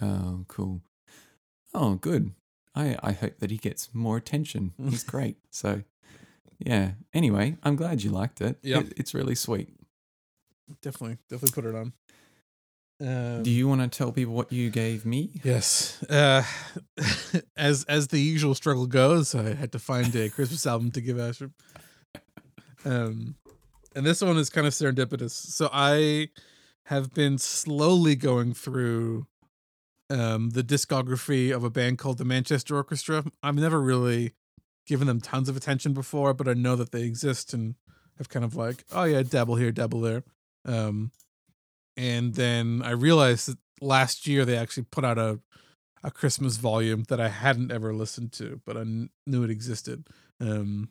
[0.00, 0.82] Oh, cool.
[1.74, 2.32] Oh, good.
[2.74, 4.72] I I hope that he gets more attention.
[4.90, 5.36] He's great.
[5.50, 5.82] So,
[6.58, 6.92] yeah.
[7.12, 8.58] Anyway, I'm glad you liked it.
[8.62, 8.80] Yeah.
[8.80, 9.68] It- it's really sweet.
[10.82, 11.92] Definitely, definitely put it on.
[13.00, 15.40] Um, Do you want to tell people what you gave me?
[15.44, 16.02] Yes.
[16.04, 16.42] Uh,
[17.56, 21.18] as as the usual struggle goes, I had to find a Christmas album to give
[21.18, 21.50] Asher.
[22.84, 23.36] Um,
[23.94, 25.30] and this one is kind of serendipitous.
[25.30, 26.28] So I
[26.84, 29.26] have been slowly going through
[30.10, 33.24] um the discography of a band called the Manchester Orchestra.
[33.42, 34.32] I've never really
[34.86, 37.74] given them tons of attention before, but I know that they exist and
[38.16, 40.24] have kind of like, oh yeah, dabble here, dabble there.
[40.64, 41.12] Um,
[41.96, 45.40] and then I realized that last year they actually put out a
[46.04, 50.06] a Christmas volume that I hadn't ever listened to, but I kn- knew it existed.
[50.40, 50.90] Um,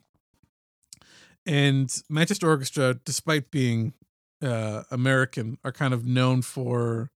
[1.48, 3.94] and Manchester Orchestra, despite being
[4.42, 7.10] uh, American, are kind of known for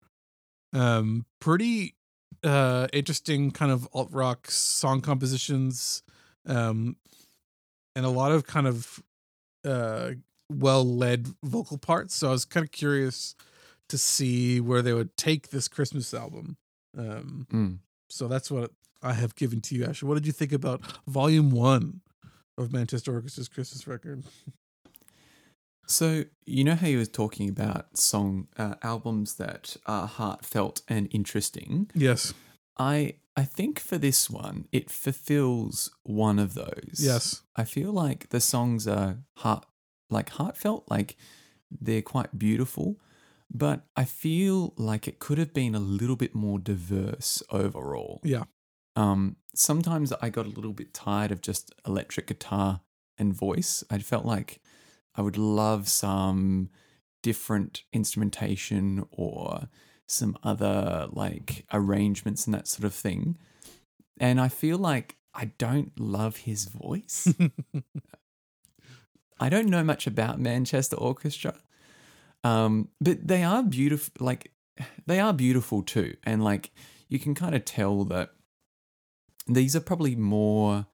[0.73, 1.95] um, pretty
[2.43, 6.03] uh, interesting kind of alt rock song compositions,
[6.47, 6.97] um,
[7.95, 9.03] and a lot of kind of
[9.65, 10.13] uh,
[10.51, 12.15] well led vocal parts.
[12.15, 13.35] So I was kind of curious
[13.91, 16.57] to see where they would take this Christmas album.
[16.97, 17.79] Um, Mm.
[18.09, 18.71] so that's what
[19.03, 20.07] I have given to you, Asher.
[20.07, 22.01] What did you think about Volume One
[22.59, 24.25] of Manchester Orchestra's Christmas record?
[25.89, 31.09] So you know how you were talking about song uh, albums that are heartfelt and
[31.11, 31.91] interesting.
[31.93, 32.33] Yes,
[32.79, 36.99] I I think for this one, it fulfills one of those.
[36.99, 39.67] yes, I feel like the songs are heart
[40.09, 41.17] like heartfelt, like
[41.71, 42.97] they're quite beautiful,
[43.51, 48.21] but I feel like it could have been a little bit more diverse overall.
[48.23, 48.45] yeah,
[48.95, 52.81] Um, sometimes I got a little bit tired of just electric guitar
[53.19, 53.85] and voice.
[53.91, 54.61] I felt like
[55.15, 56.71] I would love some
[57.23, 59.69] different instrumentation or
[60.07, 63.39] some other like arrangements and that sort of thing.
[64.19, 67.33] And I feel like I don't love his voice.
[69.41, 71.57] I don't know much about Manchester Orchestra,
[72.45, 74.25] um, but they are beautiful.
[74.25, 74.53] Like
[75.07, 76.71] they are beautiful too, and like
[77.09, 78.31] you can kind of tell that
[79.47, 80.87] these are probably more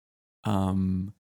[0.44, 1.12] um,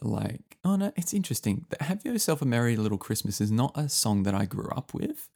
[0.00, 1.64] like oh no, it's interesting.
[1.80, 5.28] Have yourself a merry little Christmas is not a song that I grew up with,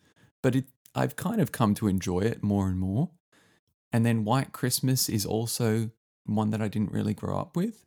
[0.42, 3.10] but it I've kind of come to enjoy it more and more.
[3.92, 5.90] And then White Christmas is also
[6.26, 7.84] one that I didn't really grow up with.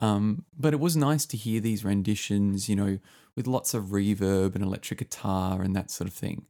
[0.00, 2.98] Um, but it was nice to hear these renditions, you know,
[3.36, 6.46] with lots of reverb and electric guitar and that sort of thing.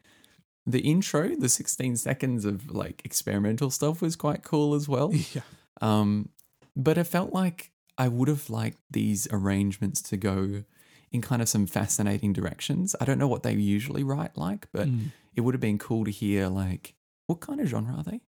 [0.64, 5.12] The intro, the 16 seconds of like experimental stuff was quite cool as well.
[5.34, 5.42] yeah,
[5.82, 6.28] Um,
[6.76, 10.64] but it felt like I would have liked these arrangements to go
[11.10, 12.96] in kind of some fascinating directions.
[13.00, 15.10] I don't know what they usually write like, but Mm.
[15.36, 16.94] it would have been cool to hear like
[17.26, 18.20] what kind of genre are they?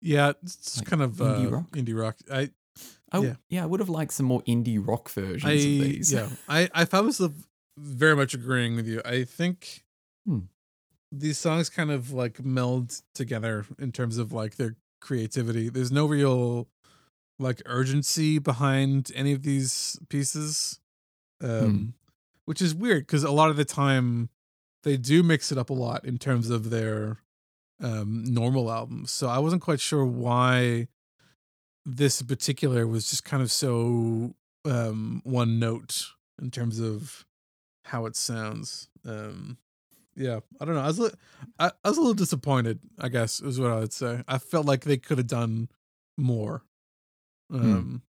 [0.00, 0.32] yeah.
[0.42, 1.70] It's Like kind of indie uh, rock?
[1.72, 2.16] Indie rock.
[2.30, 2.50] I,
[3.12, 3.22] I, Yeah.
[3.22, 3.34] yeah.
[3.50, 6.12] yeah, I would have liked some more indie rock versions I, of these.
[6.12, 6.28] yeah.
[6.48, 7.32] I, I found myself
[7.78, 9.00] very much agreeing with you.
[9.04, 9.84] I think
[10.26, 10.40] Hmm.
[11.12, 15.68] these songs kind of like meld together in terms of like their creativity.
[15.68, 16.68] There's no real
[17.42, 20.80] like urgency behind any of these pieces.
[21.40, 21.94] Um
[22.44, 24.28] which is weird because a lot of the time
[24.82, 27.18] they do mix it up a lot in terms of their
[27.80, 29.10] um normal albums.
[29.10, 30.88] So I wasn't quite sure why
[31.84, 34.34] this in particular was just kind of so
[34.64, 36.06] um one note
[36.40, 37.26] in terms of
[37.84, 38.88] how it sounds.
[39.04, 39.58] Um
[40.14, 40.82] yeah, I don't know.
[40.82, 41.10] I was li-
[41.58, 44.22] I, I was a little disappointed, I guess is what I would say.
[44.28, 45.68] I felt like they could have done
[46.18, 46.64] more.
[47.52, 48.02] Um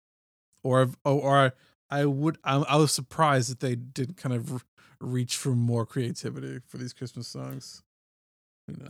[0.63, 1.51] or or, or I,
[1.89, 4.63] I would I, I was surprised that they did kind of
[4.99, 7.83] reach for more creativity for these Christmas songs.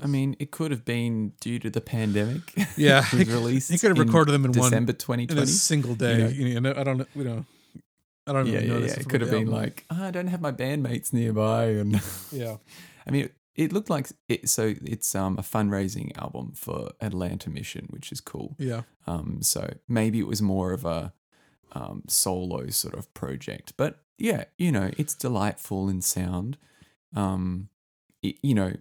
[0.03, 2.53] I mean, it could have been due to the pandemic.
[2.77, 3.71] Yeah, it was could- released.
[3.71, 5.41] he could have recorded them in one December in 2020.
[5.41, 6.17] a single day.
[6.19, 6.27] know.
[6.27, 7.47] You know, I don't we don't
[8.27, 8.93] I don't yeah, yeah, know yeah.
[8.93, 9.53] It could have been album.
[9.55, 11.99] like, "Ah, I don't have my bandmates nearby, and
[12.31, 12.57] yeah.
[13.07, 14.49] I mean, it, looked like it.
[14.49, 18.55] So it's um a fundraising album for Atlanta Mission, which is cool.
[18.57, 18.81] Yeah.
[19.07, 21.13] Um, so maybe it was more of a
[21.73, 26.57] um, solo sort of project, but yeah, you know, it's delightful in sound.
[27.15, 27.69] Um,
[28.21, 28.73] it, you know,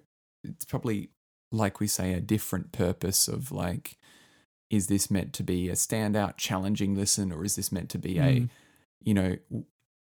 [0.45, 1.09] it's probably
[1.51, 3.97] like we say a different purpose of like
[4.71, 8.19] is this meant to be a standout, challenging listen, or is this meant to be
[8.19, 8.49] a, Mm.
[9.05, 9.37] you know,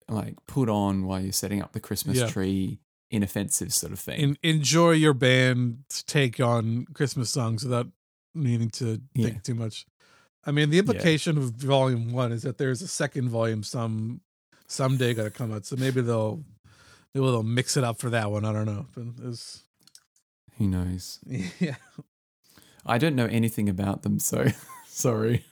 [0.08, 2.26] like put on while you're setting up the Christmas Yeah.
[2.28, 2.78] tree,
[3.12, 4.18] inoffensive sort of thing?
[4.20, 7.86] En- enjoy your band's take on Christmas songs without
[8.34, 9.26] needing to Yeah.
[9.26, 9.86] think too much.
[10.44, 14.20] I mean, the implication of volume one is that there's a second volume some
[14.66, 15.66] someday going to come out.
[15.66, 16.42] So maybe they'll
[17.14, 18.44] maybe they'll mix it up for that one.
[18.44, 18.86] I don't know.
[19.28, 19.62] It's,
[20.58, 21.20] Who knows?
[21.60, 21.76] yeah,
[22.84, 24.46] I don't know anything about them, so
[24.88, 25.44] sorry.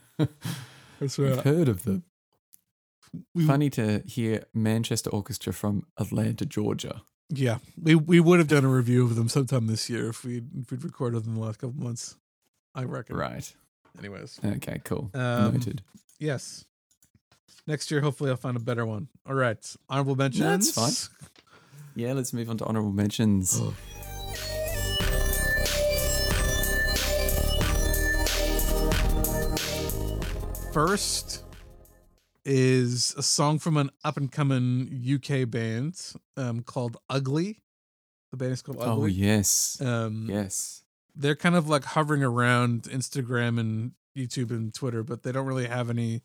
[0.99, 2.03] that's I've heard of them.
[3.35, 7.03] We, Funny to hear Manchester Orchestra from Atlanta, Georgia.
[7.33, 10.43] Yeah, we we would have done a review of them sometime this year if we
[10.61, 12.17] if we'd recorded them the last couple months.
[12.75, 13.17] I reckon.
[13.17, 13.53] Right.
[13.99, 15.11] Anyways, Okay, cool.
[15.15, 15.83] Um, Noted.
[16.19, 16.65] yes.
[17.67, 19.09] Next year, hopefully, I'll find a better one.
[19.29, 19.59] All right,
[19.89, 20.75] honorable mentions.
[20.75, 21.29] that's fine.
[21.95, 23.61] Yeah, let's move on to honorable mentions.
[30.73, 31.43] First
[32.45, 36.01] is a song from an up and coming UK band
[36.37, 37.61] um, called Ugly.
[38.31, 38.89] The band is called Ugly.
[38.91, 39.13] oh, Ugly.
[39.13, 39.81] yes.
[39.81, 40.83] Um, yes.
[41.15, 45.67] they're kind of like hovering around Instagram and YouTube and Twitter, but they don't really
[45.67, 46.23] have any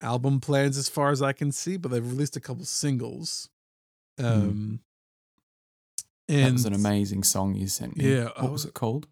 [0.00, 1.76] album plans as far as I can see.
[1.76, 3.48] But they've released a couple singles.
[4.18, 4.80] Um,
[6.28, 6.44] and Hmm.
[6.46, 8.14] that was an amazing song you sent me.
[8.14, 9.06] Yeah, What I was it called?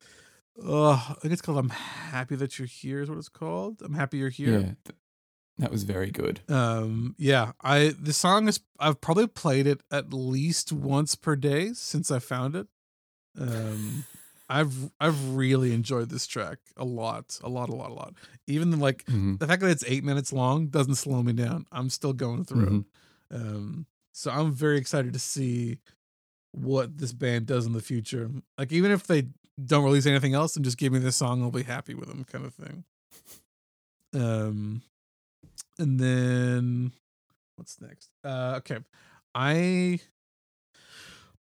[0.63, 3.81] Uh, I think it's called "I'm Happy That You're Here" is what it's called.
[3.83, 4.61] I'm happy you're here.
[4.87, 4.93] Yeah.
[5.61, 6.41] Th- that was very good.
[6.49, 11.73] Um, yeah, I the song is I've probably played it at least once per day
[11.75, 12.67] since I found it.
[13.39, 14.05] Um,
[14.49, 18.15] I've I've really enjoyed this track a lot, a lot, a lot, a lot.
[18.47, 19.39] Even like Mhm.
[19.39, 21.67] the fact that it's eight minutes long doesn't slow me down.
[21.71, 22.85] I'm still going through Mhm.
[23.33, 25.79] Um, so I'm very excited to see
[26.53, 28.29] what this band does in the future.
[28.59, 29.29] Like even if they
[29.65, 32.25] don't release anything else and just give me this song, I'll be happy with them,
[32.25, 32.85] kind of thing.
[34.13, 34.83] Um,
[35.81, 36.93] and then
[37.57, 38.11] what's next?
[38.25, 38.79] Uh, okay,
[39.35, 40.01] I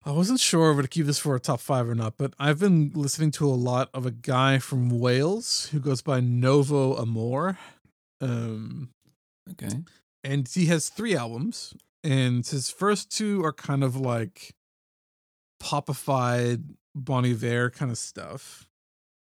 [0.04, 2.58] I wasn't sure if to keep this for a top five or not, but I've
[2.58, 7.58] been listening to a lot of a guy from Wales who goes by Novo Amor.
[8.20, 8.90] Um,
[9.52, 9.82] Okay.
[10.24, 11.74] and he has three albums
[12.04, 14.54] and his first two are kind of like
[15.62, 16.64] popified
[16.94, 18.68] Bon Iver kind of stuff.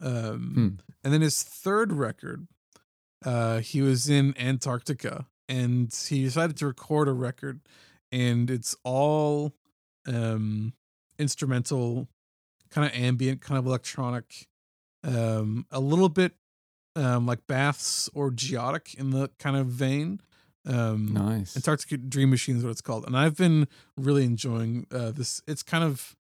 [0.01, 0.67] Um, Hmm.
[1.03, 2.47] and then his third record,
[3.25, 7.61] uh, he was in Antarctica and he decided to record a record
[8.11, 9.53] and it's all
[10.07, 10.73] um
[11.17, 12.07] instrumental,
[12.69, 14.47] kind of ambient, kind of electronic,
[15.03, 16.33] um, a little bit
[16.95, 20.21] um like baths or geotic in the kind of vein.
[20.65, 21.55] Um Nice.
[21.55, 23.67] Antarctica Dream Machine is what it's called, and I've been
[23.97, 25.41] really enjoying uh, this.
[25.47, 26.15] It's kind of,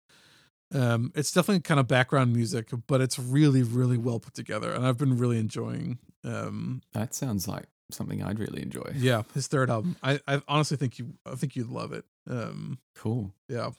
[0.73, 4.85] um, it's definitely kind of background music, but it's really, really well put together, and
[4.85, 5.99] I've been really enjoying.
[6.23, 8.93] Um, that sounds like something I'd really enjoy.
[8.95, 9.95] yeah, his third album.
[10.01, 12.03] I, I honestly think you, I think you'd love it.
[12.29, 13.31] Um, Cool.
[13.47, 13.69] yeah.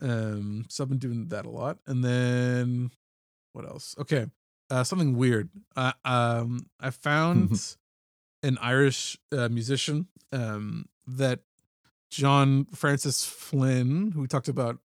[0.00, 2.90] Um, so I've been doing that a lot, and then
[3.52, 3.94] what else?
[3.98, 4.26] Okay,
[4.70, 5.48] uh, something weird.
[5.76, 7.76] Uh, um, I found
[8.42, 11.40] an Irish uh, musician um, that
[12.10, 14.78] John Francis Flynn, who we talked about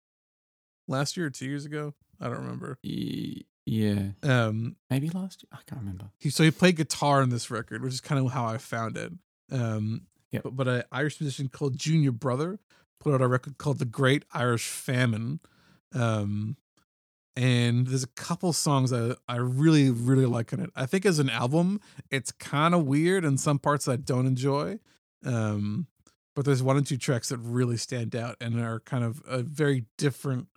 [0.88, 1.94] last year or two years ago.
[2.20, 2.78] I don't remember.
[2.82, 4.08] Yeah.
[4.22, 5.48] Um, Maybe last year.
[5.52, 6.10] I can't remember.
[6.18, 8.96] he so he played guitar on this record, which is kind of how I found
[8.96, 9.12] it.
[9.52, 10.42] Um, Yep.
[10.42, 12.58] but but an Irish musician called Junior Brother
[13.00, 15.40] put out a record called The Great Irish Famine.
[15.94, 16.56] Um,
[17.36, 20.70] and there's a couple songs I I really really like on it.
[20.74, 21.80] I think as an album,
[22.10, 24.80] it's kind of weird and some parts I don't enjoy.
[25.24, 25.86] Um,
[26.34, 29.38] but there's one or two tracks that really stand out and are kind of a
[29.42, 30.48] very different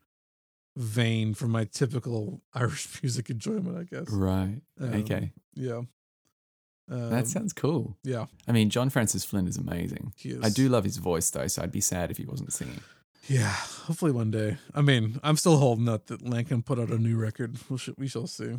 [0.75, 4.09] vein from my typical Irish music enjoyment, I guess.
[4.09, 4.61] Right.
[4.79, 5.31] Um, okay.
[5.53, 5.81] Yeah.
[6.89, 7.97] Um, that sounds cool.
[8.03, 8.25] yeah.
[8.47, 10.13] I mean, John Francis Flynn is amazing.
[10.17, 10.43] He is.
[10.43, 12.81] I do love his voice though, so I'd be sad if he wasn't singing.
[13.27, 13.53] Yeah.
[13.85, 14.57] Hopefully one day.
[14.73, 17.55] I mean, I'm still holding out that Lankum put out a new record.
[17.69, 18.55] We shall, we shall see.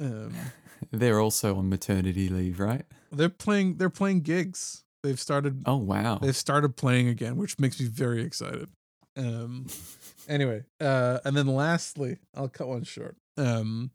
[0.00, 0.34] Um,
[0.90, 2.84] They're also on maternity leave, right?
[3.12, 3.76] they're playing.
[3.76, 4.82] They're playing gigs.
[5.02, 5.62] They've started.
[5.66, 6.18] Oh wow.
[6.20, 8.68] They've started playing again, which makes me very excited.
[9.16, 9.66] Um.
[10.28, 13.16] Anyway, uh, and then lastly, I'll cut one short.
[13.36, 13.90] Um.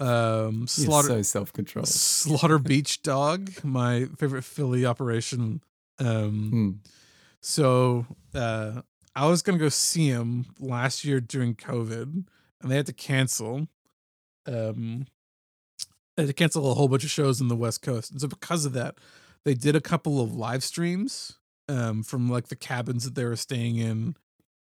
[0.00, 0.66] Um.
[0.66, 1.08] Slaughter.
[1.08, 1.84] so self control.
[1.84, 5.60] Slaughter Beach Dog, my favorite Philly operation.
[5.98, 6.50] Um.
[6.50, 6.70] Hmm.
[7.42, 8.80] So uh,
[9.14, 12.24] I was gonna go see him last year during COVID,
[12.62, 13.68] and they had to cancel.
[14.46, 15.06] Um,
[16.16, 18.28] they had to cancel a whole bunch of shows in the West Coast, and so
[18.28, 18.96] because of that,
[19.44, 21.36] they did a couple of live streams
[21.68, 24.16] um, from like the cabins that they were staying in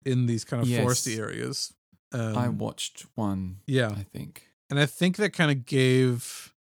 [0.05, 0.83] in these kind of Yes.
[0.85, 1.73] foresty areas.
[2.11, 3.57] Um, I watched one.
[3.65, 4.47] yeah, I think.
[4.69, 6.53] and I think that kind of gave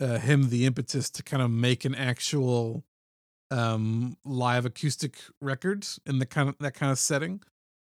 [0.00, 2.84] uh, him the impetus to kind of make an actual
[3.50, 7.40] um live acoustic record in the kind of that kind of setting.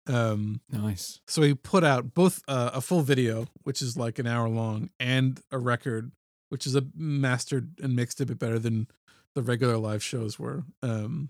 [0.08, 1.22] Um Nice.
[1.28, 4.90] so he put out both uh, a full video, which is like an hour long,
[5.00, 6.12] and a record,
[6.50, 8.88] which is a mastered and mixed a bit better than
[9.34, 10.64] the regular live shows were.
[10.84, 11.30] Um,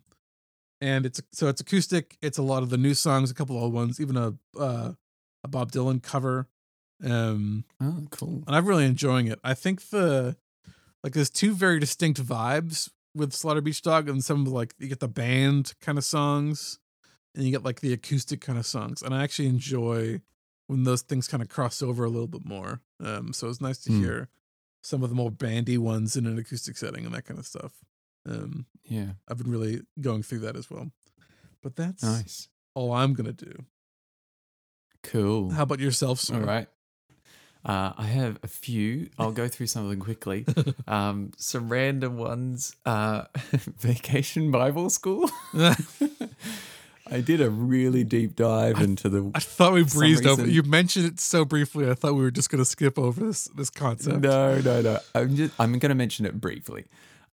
[0.81, 2.17] and it's so it's acoustic.
[2.21, 4.93] It's a lot of the new songs, a couple old ones, even a uh,
[5.43, 6.47] a Bob Dylan cover.
[7.03, 8.43] Um, Oh, cool.
[8.47, 9.39] and I'm really enjoying it.
[9.43, 10.37] I think the
[11.03, 14.87] like there's two very distinct vibes with Slaughter Beach Dog, and some of like you
[14.87, 16.79] get the band kind of songs,
[17.35, 20.21] and you get like the acoustic kind of songs, and I actually enjoy
[20.67, 22.81] when those things kind of cross over a little bit more.
[22.99, 23.99] Um, so it's nice to Hmm.
[24.01, 24.29] hear
[24.81, 27.73] some of the more bandy ones in an acoustic setting and that kind of stuff.
[28.27, 29.13] Um, Yeah.
[29.27, 30.91] I've been really going through that as well.
[31.61, 32.47] But that's Nice.
[32.75, 33.65] all I'm gonna do.
[35.03, 35.51] Cool.
[35.51, 36.35] How about yourself, sir?
[36.35, 36.67] All right.
[37.63, 39.09] Uh, I have a few.
[39.17, 40.45] I'll go through some of them quickly.
[40.87, 42.75] Um, some random ones.
[42.85, 43.23] Uh,
[43.79, 45.29] Vacation Bible School.
[47.07, 49.31] I did a really deep dive into the.
[49.35, 50.45] I thought we breezed over.
[50.47, 51.89] You mentioned it so briefly.
[51.89, 54.21] I thought we were just going to skip over this this concept.
[54.21, 54.99] No, no, no.
[55.13, 55.53] I'm just.
[55.59, 56.85] I'm going to mention it briefly.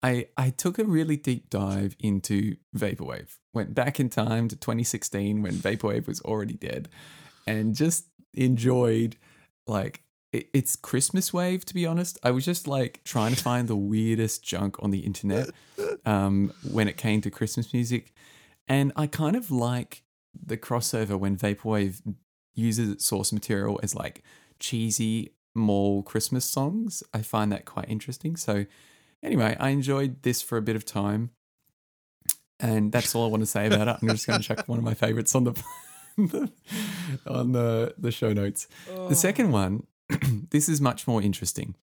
[0.02, 3.38] I I took a really deep dive into vaporwave.
[3.54, 6.90] Went back in time to 2016 when vaporwave was already dead,
[7.46, 9.18] and just enjoyed
[9.68, 11.66] like it, it's Christmas wave.
[11.66, 15.00] To be honest, I was just like trying to find the weirdest junk on the
[15.00, 15.50] internet
[16.06, 18.14] um, when it came to Christmas music,
[18.68, 22.02] and I kind of like the crossover when vaporwave
[22.54, 24.24] uses its source material as like
[24.60, 27.04] cheesy mall Christmas songs.
[27.14, 28.36] I find that quite interesting.
[28.36, 28.66] So,
[29.24, 31.32] anyway, I enjoyed this for a bit of time,
[32.60, 33.98] and that's all I want to say about it.
[34.02, 35.44] I'm just going to check one of my favorites on
[36.18, 36.52] the
[37.28, 38.68] on the the show notes.
[39.08, 39.88] The second one,
[40.52, 41.76] this is much more interesting.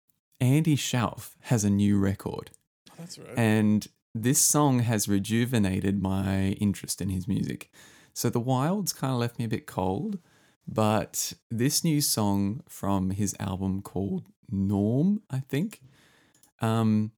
[0.41, 2.51] Andy Shauf has a new record,
[2.99, 3.37] That's right.
[3.37, 7.71] and this song has rejuvenated my interest in his music.
[8.13, 10.19] So the Wilds kind of left me a bit cold,
[10.67, 15.81] but this new song from his album called Norm, I think,
[16.61, 17.11] um,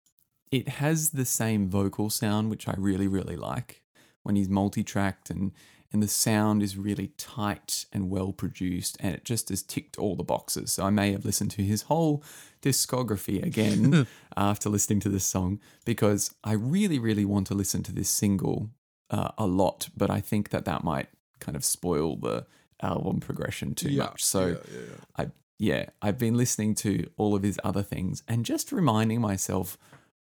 [0.51, 3.81] it has the same vocal sound, which I really, really like
[4.23, 5.51] when he's multi-tracked and
[5.93, 10.17] and the sound is really tight and well produced and it just has ticked all
[10.17, 10.73] the boxes.
[10.73, 12.23] So I may have listened to his whole
[12.61, 14.05] discography again
[14.37, 18.69] after listening to this song because I really, really want to listen to this single
[19.09, 21.07] uh, a lot, but I think that that might
[21.39, 22.45] kind of spoil the
[22.81, 24.23] album progression too yeah, much.
[24.23, 24.95] So yeah, yeah, yeah.
[25.17, 29.77] I yeah, I've been listening to all of his other things and just reminding myself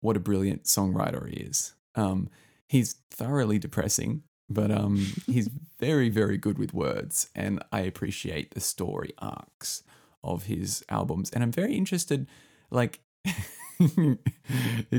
[0.02, 1.72] what a brilliant songwriter he is.
[1.94, 2.28] Um,
[2.68, 5.48] he's thoroughly depressing, but um, he's
[5.80, 9.82] very very good with words, and I appreciate the story arcs
[10.22, 11.30] of his albums.
[11.30, 12.28] And I'm very interested,
[12.70, 13.00] like.
[13.78, 14.18] in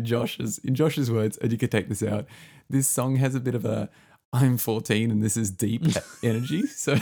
[0.04, 2.26] Josh's in Josh's words, and you can take this out.
[2.70, 3.90] This song has a bit of a
[4.34, 5.84] I'm 14 and this is deep
[6.24, 6.66] energy.
[6.66, 6.98] So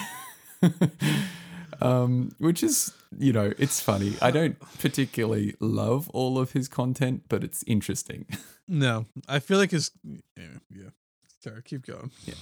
[1.81, 4.15] um, which is, you know, it's funny.
[4.21, 8.25] I don't particularly love all of his content, but it's interesting.
[8.67, 9.91] No, I feel like his.
[10.05, 10.89] Yeah, yeah.
[11.43, 12.11] Sorry, keep going.
[12.25, 12.35] Yeah.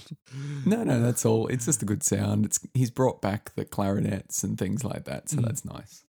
[0.64, 1.48] No, no, that's all.
[1.48, 2.44] It's just a good sound.
[2.44, 5.44] It's he's brought back the clarinets and things like that, so Mhm.
[5.46, 6.04] that's nice.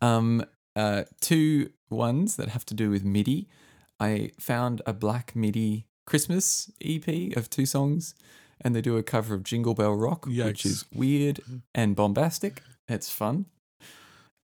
[0.00, 0.42] Um,
[0.76, 3.48] uh, two ones that have to do with MIDI.
[4.00, 8.14] I found a Black MIDI Christmas EP of two songs,
[8.60, 11.40] and they do a cover of Jingle Bell Rock, which is weird
[11.74, 12.62] and bombastic.
[12.88, 13.46] It's fun.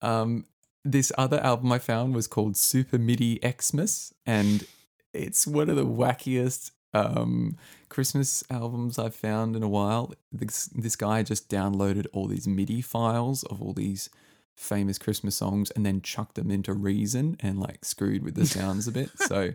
[0.02, 0.46] Um,
[0.86, 4.66] this other album I found was called Super MIDI Xmas, and
[5.14, 7.58] it's one of the wackiest um,
[7.90, 10.14] Christmas albums I've found in a while.
[10.32, 14.10] This, this guy just downloaded all these MIDI files of all these
[14.56, 18.88] famous Christmas songs and then chucked them into Reason and like screwed with the sounds
[18.88, 19.10] a bit.
[19.18, 19.54] So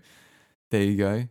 [0.71, 1.29] there you go.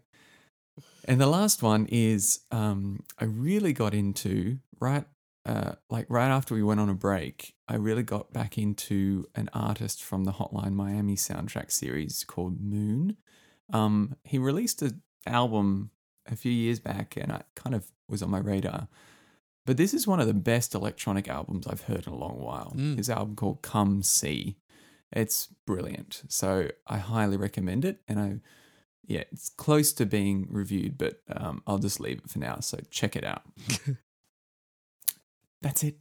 [1.06, 5.06] And the last one is um, I really got into right
[5.46, 7.56] uh, like right after we went on a break.
[7.68, 13.18] I really got back into an artist from the Hotline Miami soundtrack series called Moon.
[13.74, 15.92] Um, he released an album
[16.28, 18.88] a few years back, and I kind of was on my radar.
[19.66, 22.74] But this is one of the best electronic albums I've heard in a long while.
[22.76, 22.98] Mm.
[22.98, 24.58] His album called Come See.
[25.12, 26.24] It's brilliant.
[26.30, 28.02] So I highly recommend it.
[28.08, 28.40] And I,
[29.06, 32.60] yeah, it's close to being reviewed, but um, I'll just leave it for now.
[32.60, 33.44] So check it out.
[35.62, 35.98] That's it.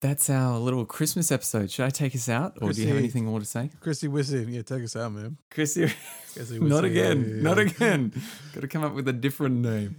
[0.00, 1.70] That's our little Christmas episode.
[1.72, 2.98] Should I take us out, or do you have Chrissy.
[2.98, 5.38] anything more to say, Chrissy Wissy, yeah, take us out, man.
[5.50, 5.92] Chrissy?
[6.32, 7.24] Chrissy not again.
[7.36, 8.12] yeah, Not again.
[8.54, 9.96] Got to come up with a different name.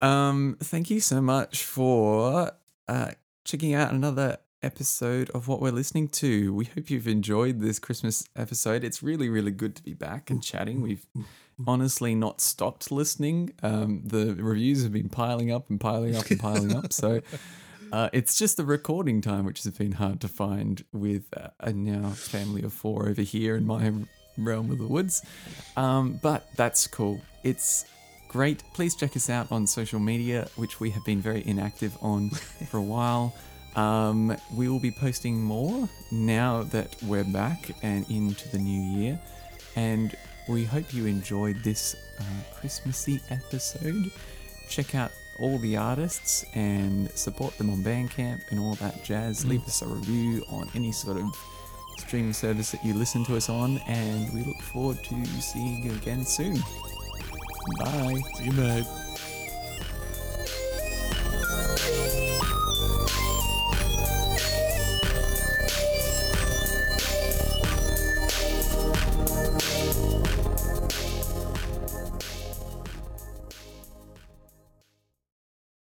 [0.00, 2.50] Um, thank you so much for
[2.88, 3.12] uh,
[3.44, 6.54] checking out another episode of what we're listening to.
[6.54, 8.84] We hope you've enjoyed this Christmas episode.
[8.84, 10.80] It's really, really good to be back and chatting.
[10.80, 11.06] We've
[11.66, 13.52] honestly not stopped listening.
[13.62, 16.92] Um, the reviews have been piling up and piling up and piling up.
[16.92, 17.20] So
[17.92, 21.72] uh, it's just the recording time, which has been hard to find with uh, a
[21.72, 23.92] now family of four over here in my
[24.38, 25.22] realm of the woods.
[25.76, 27.20] Um, but that's cool.
[27.42, 27.84] It's
[28.28, 28.62] great.
[28.72, 32.78] Please check us out on social media, which we have been very inactive on for
[32.78, 33.34] a while.
[33.76, 39.18] Um, we will be posting more now that we're back and into the new year.
[39.76, 40.14] And
[40.48, 42.24] we hope you enjoyed this uh,
[42.58, 44.10] Christmassy episode.
[44.68, 49.44] Check out all the artists and support them on Bandcamp and all that jazz.
[49.46, 51.24] Leave us a review on any sort of
[51.98, 55.92] streaming service that you listen to us on, and we look forward to seeing you
[55.92, 56.56] again soon.
[57.78, 58.18] Bye.
[58.36, 58.86] See you, mate.